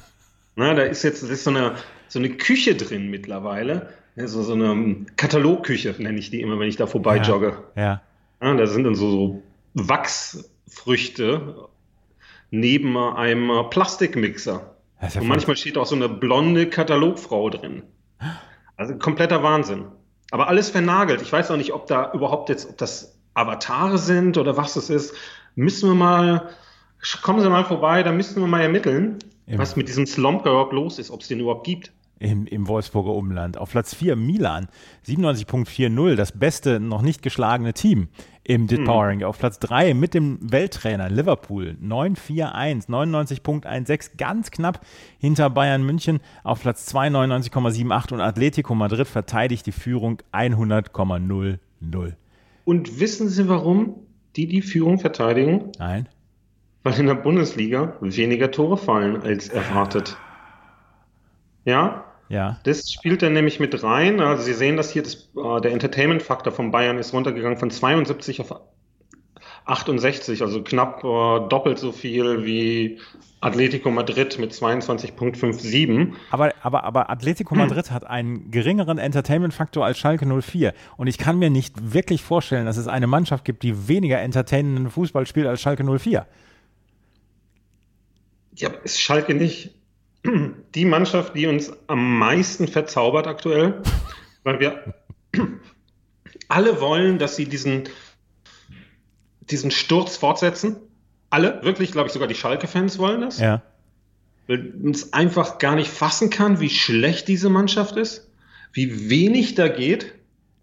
Na, 0.57 0.75
da 0.75 0.83
ist 0.83 1.03
jetzt 1.03 1.23
ist 1.23 1.45
so, 1.45 1.51
eine, 1.51 1.77
so 2.09 2.19
eine 2.19 2.31
Küche 2.31 2.75
drin 2.75 3.11
mittlerweile. 3.11 3.91
So, 4.17 4.43
so 4.43 4.53
eine 4.53 5.07
Katalogküche 5.17 5.95
nenne 5.99 6.19
ich 6.19 6.31
die 6.31 6.41
immer, 6.41 6.59
wenn 6.59 6.69
ich 6.69 6.77
da 6.77 6.87
vorbei 6.87 7.17
ja, 7.17 7.23
jogge. 7.23 7.65
Ja. 7.75 8.03
ja. 8.41 8.55
Da 8.55 8.67
sind 8.67 8.85
dann 8.85 8.95
so, 8.95 9.11
so 9.11 9.43
Wachsfrüchte 9.75 11.69
neben 12.51 12.97
einem 12.97 13.51
Plastikmixer. 13.71 14.75
Ja 15.01 15.21
Und 15.21 15.27
manchmal 15.27 15.57
steht 15.57 15.77
auch 15.77 15.87
so 15.87 15.97
eine 15.97 16.09
blonde 16.09 16.69
Katalogfrau 16.69 17.51
drin. 17.51 17.83
Also 18.77 18.97
kompletter 18.97 19.43
Wahnsinn. 19.43 19.87
Aber 20.35 20.49
alles 20.49 20.69
vernagelt. 20.69 21.23
Ich 21.23 21.33
weiß 21.33 21.53
auch 21.53 21.57
nicht, 21.57 21.73
ob 21.75 21.87
da 21.87 22.11
überhaupt 22.13 22.49
jetzt, 22.49 22.69
ob 22.69 22.77
das 22.77 23.17
Avatare 23.35 23.99
sind 23.99 24.37
oder 24.37 24.57
was 24.57 24.75
es 24.75 24.91
ist. 24.91 25.15
Müssen 25.55 25.89
wir 25.89 25.95
mal, 25.95 26.51
kommen 27.23 27.41
Sie 27.41 27.49
mal 27.49 27.65
vorbei, 27.65 28.03
da 28.03 28.11
müssen 28.11 28.43
wir 28.43 28.49
mal 28.49 28.61
ermitteln, 28.61 29.21
Im 29.47 29.59
was 29.59 29.77
mit 29.77 29.87
diesem 29.87 30.09
Slump 30.09 30.45
Rock 30.45 30.73
los 30.73 30.99
ist, 30.99 31.13
ob 31.13 31.21
es 31.21 31.29
den 31.29 31.39
überhaupt 31.39 31.65
gibt 31.65 31.93
im, 32.19 32.47
im 32.47 32.69
Wolfsburger 32.69 33.13
Umland. 33.13 33.57
Auf 33.57 33.71
Platz 33.71 33.95
4 33.95 34.17
Milan, 34.17 34.69
97.40, 35.07 36.15
das 36.15 36.33
beste 36.33 36.81
noch 36.81 37.03
nicht 37.03 37.23
geschlagene 37.23 37.73
Team 37.75 38.09
im 38.45 38.67
DIT 38.67 38.81
hm. 38.81 38.85
Powering. 38.85 39.25
Auf 39.25 39.39
Platz 39.39 39.59
3 39.59 39.95
mit 39.95 40.15
dem 40.15 40.39
Welttrainer 40.41 41.11
Liverpool, 41.11 41.77
941, 41.81 42.89
99.16, 42.89 44.17
ganz 44.17 44.51
knapp 44.51 44.81
hinter 45.19 45.51
Bayern 45.51 45.85
München. 45.85 46.21
Auf 46.43 46.63
Platz 46.63 46.87
2 46.87 47.09
99,78 47.09 48.13
und 48.13 48.21
Atletico 48.21 48.75
Madrid 48.75 49.07
verteidigt 49.07 49.67
die 49.67 49.73
Führung 49.73 50.23
100,00. 50.33 51.59
Und 52.65 53.01
wissen 53.01 53.29
Sie, 53.29 53.49
warum 53.49 53.97
die 54.37 54.47
die 54.47 54.63
Führung 54.63 54.99
verteidigen? 54.99 55.73
Nein. 55.79 56.09
Weil 56.83 56.99
in 56.99 57.07
der 57.07 57.15
Bundesliga 57.15 57.97
weniger 58.01 58.51
Tore 58.51 58.77
fallen 58.77 59.23
als 59.23 59.49
erwartet. 59.49 60.19
Ja? 61.65 62.04
Ja. 62.29 62.59
Das 62.65 62.91
spielt 62.91 63.23
dann 63.23 63.33
nämlich 63.35 63.61
mit 63.61 63.83
rein. 63.83 64.21
Also 64.21 64.45
Sie 64.45 64.55
sehen 64.55 64.77
das 64.77 64.91
hier, 64.91 65.03
das, 65.03 65.31
äh, 65.37 65.61
der 65.61 65.73
Entertainment-Faktor 65.73 66.53
von 66.53 66.71
Bayern 66.71 66.99
ist 66.99 67.13
runtergegangen 67.13 67.59
von 67.59 67.71
72 67.71 68.41
auf 68.41 68.55
68, 69.67 70.43
also 70.43 70.63
knapp 70.63 71.05
äh, 71.05 71.49
doppelt 71.49 71.79
so 71.79 71.93
viel 71.93 72.45
wie 72.45 72.99
Atletico 73.41 73.91
Madrid 73.91 74.39
mit 74.39 74.53
22,57. 74.53 76.13
Aber, 76.31 76.53
aber, 76.63 76.85
aber 76.85 77.11
Atletico 77.11 77.55
Madrid 77.55 77.89
hm. 77.89 77.95
hat 77.95 78.07
einen 78.07 78.51
geringeren 78.51 78.99
Entertainment-Faktor 78.99 79.85
als 79.85 79.99
Schalke 79.99 80.27
04. 80.27 80.73
Und 80.97 81.07
ich 81.07 81.19
kann 81.19 81.39
mir 81.39 81.51
nicht 81.51 81.93
wirklich 81.93 82.23
vorstellen, 82.23 82.65
dass 82.67 82.79
es 82.79 82.89
eine 82.89 83.07
Mannschaft 83.07 83.45
gibt, 83.45 83.63
die 83.63 83.89
weniger 83.89 84.21
entertainenden 84.21 84.91
Fußball 84.91 85.27
spielt 85.27 85.47
als 85.47 85.61
Schalke 85.61 85.85
04. 85.85 86.27
Ja, 88.57 88.71
ist 88.83 89.01
Schalke 89.01 89.35
nicht 89.35 89.75
die 90.75 90.85
Mannschaft, 90.85 91.37
die 91.37 91.47
uns 91.47 91.73
am 91.87 92.19
meisten 92.19 92.69
verzaubert 92.69 93.27
aktuell, 93.27 93.83
weil 94.43 94.61
wir 94.61 94.95
alle 96.49 96.81
wollen, 96.81 97.19
dass 97.19 97.37
sie 97.37 97.47
diesen, 97.47 97.85
diesen 99.41 99.71
Sturz 99.71 100.17
fortsetzen. 100.17 100.77
Alle, 101.31 101.61
wirklich, 101.63 101.93
glaube 101.93 102.07
ich, 102.07 102.13
sogar 102.13 102.29
die 102.29 102.35
Schalke-Fans 102.35 102.99
wollen 102.99 103.21
das. 103.21 103.39
Ja. 103.41 103.63
Weil 104.47 104.73
man 104.79 104.93
es 104.93 105.13
einfach 105.13 105.59
gar 105.59 105.75
nicht 105.75 105.89
fassen 105.91 106.31
kann, 106.31 106.61
wie 106.61 106.71
schlecht 106.71 107.29
diese 107.29 107.49
Mannschaft 107.49 107.97
ist, 107.97 108.31
wie 108.73 109.11
wenig 109.11 109.55
da 109.55 109.69
geht. 109.69 110.15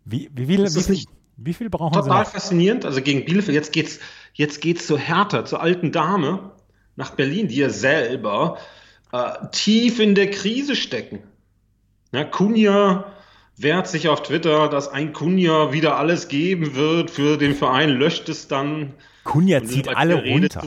Wie, 0.05 0.29
wie, 0.33 0.47
wie, 0.47 0.55
Ist 0.61 0.87
wie, 0.87 0.91
nicht 0.91 1.09
wie 1.37 1.53
viel 1.53 1.69
brauchen 1.69 1.93
Total 1.93 2.03
sie 2.03 2.09
noch? 2.09 2.31
faszinierend. 2.31 2.85
Also 2.85 3.01
gegen 3.01 3.25
Bielefeld, 3.25 3.55
jetzt 3.55 3.73
geht's, 3.73 3.99
jetzt 4.33 4.61
geht's 4.61 4.85
zu 4.85 4.97
Hertha, 4.97 5.45
zur 5.45 5.61
alten 5.61 5.91
Dame 5.91 6.51
nach 6.95 7.11
Berlin, 7.11 7.47
die 7.47 7.55
ja 7.55 7.69
selber 7.69 8.57
äh, 9.11 9.31
tief 9.51 9.99
in 9.99 10.15
der 10.15 10.29
Krise 10.29 10.75
stecken. 10.75 11.19
Ja, 12.11 12.23
Kunja 12.23 13.05
wehrt 13.57 13.87
sich 13.87 14.09
auf 14.09 14.23
Twitter, 14.23 14.69
dass 14.69 14.87
ein 14.87 15.13
Kunja 15.13 15.71
wieder 15.71 15.97
alles 15.97 16.27
geben 16.27 16.75
wird 16.75 17.11
für 17.11 17.37
den 17.37 17.55
Verein, 17.55 17.89
löscht 17.89 18.29
es 18.29 18.47
dann. 18.47 18.93
Kunja 19.23 19.63
zieht 19.63 19.87
alle 19.95 20.23
runter. 20.23 20.63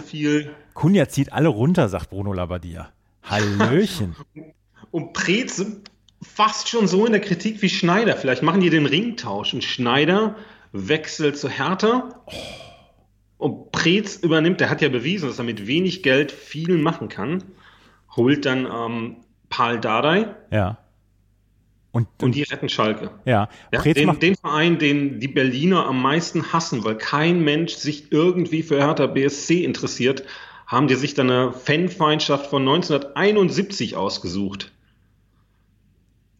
Kunja 0.74 1.08
zieht 1.08 1.32
alle 1.32 1.48
runter, 1.48 1.88
sagt 1.88 2.10
Bruno 2.10 2.32
Labbadia. 2.32 2.90
Hallöchen. 3.22 4.16
Und 4.90 5.12
Preetz 5.12 5.64
fast 6.22 6.68
schon 6.68 6.86
so 6.86 7.04
in 7.06 7.12
der 7.12 7.20
Kritik 7.20 7.62
wie 7.62 7.68
Schneider. 7.68 8.16
Vielleicht 8.16 8.42
machen 8.42 8.60
die 8.60 8.70
den 8.70 8.86
Ringtausch 8.86 9.52
und 9.54 9.64
Schneider 9.64 10.36
wechselt 10.72 11.36
zu 11.36 11.48
Hertha. 11.48 12.24
Und 13.38 13.72
Preetz 13.72 14.16
übernimmt, 14.16 14.60
der 14.60 14.70
hat 14.70 14.80
ja 14.80 14.88
bewiesen, 14.88 15.28
dass 15.28 15.38
er 15.38 15.44
mit 15.44 15.66
wenig 15.66 16.02
Geld 16.02 16.32
viel 16.32 16.78
machen 16.78 17.08
kann. 17.08 17.42
Holt 18.16 18.46
dann 18.46 18.66
ähm, 18.66 19.16
Paul 19.48 19.80
Dardai 19.80 20.34
ja. 20.50 20.78
Und, 21.94 22.08
und 22.20 22.34
die 22.34 22.42
retten 22.42 22.68
Schalke. 22.68 23.12
ja, 23.24 23.48
Ja, 23.72 23.80
den, 23.80 24.18
den 24.18 24.34
Verein, 24.34 24.80
den 24.80 25.20
die 25.20 25.28
Berliner 25.28 25.86
am 25.86 26.02
meisten 26.02 26.52
hassen, 26.52 26.82
weil 26.82 26.96
kein 26.96 27.44
Mensch 27.44 27.74
sich 27.74 28.10
irgendwie 28.10 28.64
für 28.64 28.78
Hertha 28.78 29.06
BSC 29.06 29.62
interessiert, 29.62 30.24
haben 30.66 30.88
die 30.88 30.96
sich 30.96 31.14
dann 31.14 31.30
eine 31.30 31.52
Fanfeindschaft 31.52 32.50
von 32.50 32.62
1971 32.62 33.94
ausgesucht. 33.94 34.72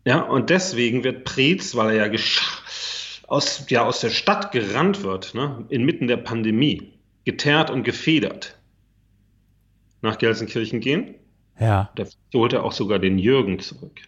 Ja, 0.04 0.22
und 0.22 0.50
deswegen 0.50 1.04
wird 1.04 1.22
Preetz, 1.22 1.76
weil 1.76 1.96
er 1.96 2.12
ja 2.12 2.20
aus, 3.28 3.66
ja 3.68 3.84
aus 3.84 4.00
der 4.00 4.10
Stadt 4.10 4.50
gerannt 4.50 5.04
wird, 5.04 5.36
ne, 5.36 5.64
inmitten 5.68 6.08
der 6.08 6.16
Pandemie, 6.16 6.94
geteert 7.24 7.70
und 7.70 7.84
gefedert, 7.84 8.58
nach 10.02 10.18
Gelsenkirchen 10.18 10.80
gehen. 10.80 11.14
Ja, 11.58 11.90
Da 11.94 12.04
holt 12.34 12.52
er 12.52 12.64
auch 12.64 12.72
sogar 12.72 12.98
den 12.98 13.18
Jürgen 13.18 13.58
zurück. 13.58 14.00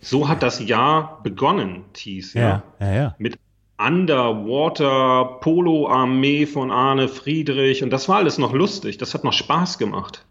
So 0.00 0.28
hat 0.28 0.42
das 0.42 0.60
Jahr 0.60 1.22
begonnen, 1.22 1.84
Thies. 1.94 2.34
ja, 2.34 2.62
ja, 2.78 2.92
ja. 2.92 3.14
Mit 3.18 3.38
Underwater, 3.78 5.38
Polo-Armee 5.40 6.46
von 6.46 6.70
Arne 6.70 7.08
Friedrich 7.08 7.82
und 7.82 7.90
das 7.90 8.08
war 8.08 8.16
alles 8.16 8.38
noch 8.38 8.52
lustig. 8.52 8.98
Das 8.98 9.14
hat 9.14 9.24
noch 9.24 9.32
Spaß 9.32 9.78
gemacht. 9.78 10.24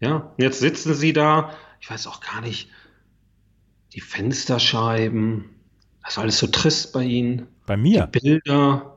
Ja, 0.00 0.32
und 0.36 0.42
jetzt 0.42 0.60
sitzen 0.60 0.94
sie 0.94 1.12
da, 1.12 1.50
ich 1.80 1.90
weiß 1.90 2.06
auch 2.06 2.20
gar 2.20 2.40
nicht, 2.40 2.70
die 3.94 4.00
Fensterscheiben, 4.00 5.46
das 6.02 6.12
ist 6.12 6.18
alles 6.18 6.38
so 6.38 6.46
trist 6.46 6.92
bei 6.92 7.02
ihnen. 7.02 7.48
Bei 7.66 7.76
mir. 7.76 8.06
Bilder. 8.06 8.94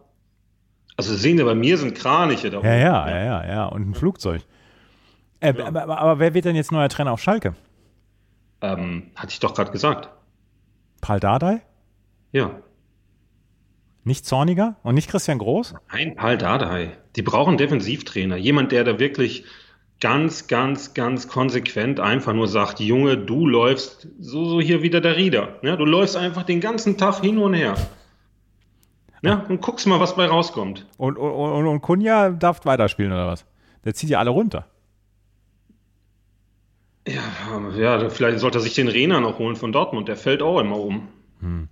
Also 0.96 1.16
sehen 1.16 1.38
Sie, 1.38 1.44
bei 1.44 1.56
mir 1.56 1.78
sind 1.78 1.96
Kraniche 1.96 2.50
da 2.52 2.62
Ja, 2.62 2.76
ja, 2.76 3.10
ja, 3.10 3.24
ja, 3.24 3.48
ja. 3.48 3.66
Und 3.66 3.90
ein 3.90 3.96
Flugzeug. 3.96 4.44
Äh, 5.42 5.50
aber, 5.50 5.82
aber, 5.84 5.98
aber 5.98 6.20
wer 6.20 6.34
wird 6.34 6.46
denn 6.46 6.56
jetzt 6.56 6.72
neuer 6.72 6.88
Trainer 6.88 7.12
auf 7.12 7.22
Schalke? 7.22 7.56
Ähm, 8.62 9.12
hatte 9.16 9.32
ich 9.32 9.40
doch 9.40 9.54
gerade 9.54 9.72
gesagt. 9.72 10.10
Paul 11.02 11.20
Dardai? 11.20 11.62
Ja. 12.32 12.52
Nicht 14.04 14.26
Zorniger? 14.26 14.76
Und 14.84 14.96
nicht 14.96 15.10
Christian 15.10 15.40
Groß? 15.40 15.76
Ein 15.90 16.16
Paul 16.16 16.38
Dardai. 16.38 16.92
Die 17.16 17.24
brauchen 17.24 17.58
Defensivtrainer. 17.58 18.38
Jemand, 18.38 18.72
der 18.72 18.84
da 18.84 19.00
wirklich 19.00 19.44
ganz, 20.00 20.48
ganz, 20.48 20.94
ganz 20.94 21.28
konsequent 21.28 22.00
einfach 22.00 22.34
nur 22.34 22.48
sagt, 22.48 22.80
Junge, 22.80 23.18
du 23.18 23.48
läufst, 23.48 24.08
so, 24.20 24.46
so 24.46 24.62
hier 24.62 24.82
wieder 24.82 25.02
der 25.02 25.18
Rieder. 25.18 25.60
Ne? 25.62 25.76
Du 25.78 25.86
läufst 25.86 26.16
einfach 26.16 26.44
den 26.44 26.62
ganzen 26.62 26.98
Tag 26.98 27.22
hin 27.22 27.38
und 27.38 27.54
her. 27.54 27.76
Ja, 29.24 29.46
und 29.50 29.62
guckst 29.62 29.86
mal, 29.86 30.00
was 30.00 30.16
bei 30.16 30.26
rauskommt. 30.26 30.88
Und, 30.98 31.18
und, 31.18 31.32
und, 31.32 31.68
und 31.68 31.82
Kunja 31.82 32.32
darf 32.32 32.66
weiterspielen 32.66 33.12
oder 33.12 33.28
was? 33.28 33.46
Der 33.86 33.94
zieht 33.94 34.10
ja 34.10 34.20
alle 34.20 34.32
runter. 34.32 34.66
Ja, 37.08 37.72
ja, 37.76 38.10
vielleicht 38.10 38.40
sollte 38.40 38.60
er 38.60 38.62
sich 38.62 38.76
den 38.76 38.88
Rena 38.88 39.20
noch 39.20 39.40
holen 39.40 39.56
von 39.56 39.72
Dortmund. 39.72 40.08
Der 40.08 40.18
fällt 40.18 40.42
auch 40.42 40.60
immer 40.60 40.78
um. 40.78 41.08
Hm. 41.40 41.68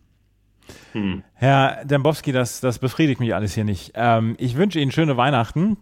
Herr 1.34 1.86
Dembowski, 1.86 2.32
das, 2.32 2.62
das 2.62 2.80
befriedigt 2.80 3.20
mich 3.20 3.36
alles 3.36 3.54
hier 3.54 3.64
nicht. 3.64 3.92
Ähm, 3.96 4.36
ich 4.40 4.56
wünsche 4.58 4.80
Ihnen 4.80 4.92
schöne 4.92 5.18
Weihnachten. 5.18 5.78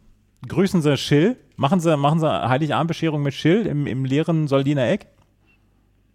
Grüßen 0.48 0.82
Sie 0.82 0.98
Schill. 0.98 1.38
Machen 1.56 1.80
Sie, 1.80 1.96
machen 1.98 2.20
Sie 2.20 2.28
Heiligabendbescherung 2.28 3.22
mit 3.22 3.34
Schill 3.34 3.66
im, 3.66 3.88
im 3.88 4.06
leeren 4.06 4.48
Soldiner 4.48 4.88
Eck. 4.88 5.08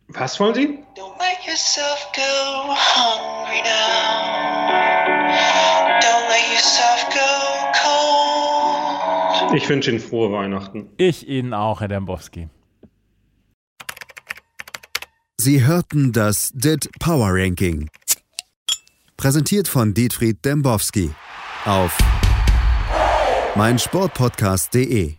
Was 0.08 0.38
wollen 0.38 0.54
Sie? 0.54 0.78
Don't 0.94 1.16
make 1.18 1.40
yourself 1.46 2.06
go 2.14 2.74
hungry 2.74 3.62
now. 3.62 4.68
Don't 6.00 6.28
let 6.28 6.46
yourself 6.52 7.08
go 7.08 7.20
cold. 9.48 9.54
Ich 9.54 9.68
wünsche 9.68 9.90
Ihnen 9.90 10.00
frohe 10.00 10.30
Weihnachten. 10.32 10.90
Ich 10.98 11.26
Ihnen 11.26 11.54
auch, 11.54 11.80
Herr 11.80 11.88
Dembowski. 11.88 12.48
Sie 15.44 15.66
hörten 15.66 16.12
das 16.12 16.52
DIT 16.54 16.88
Power 17.00 17.30
Ranking. 17.32 17.90
Präsentiert 19.16 19.66
von 19.66 19.92
Dietfried 19.92 20.44
Dembowski 20.44 21.10
auf 21.64 21.98
meinsportpodcast.de. 23.56 25.16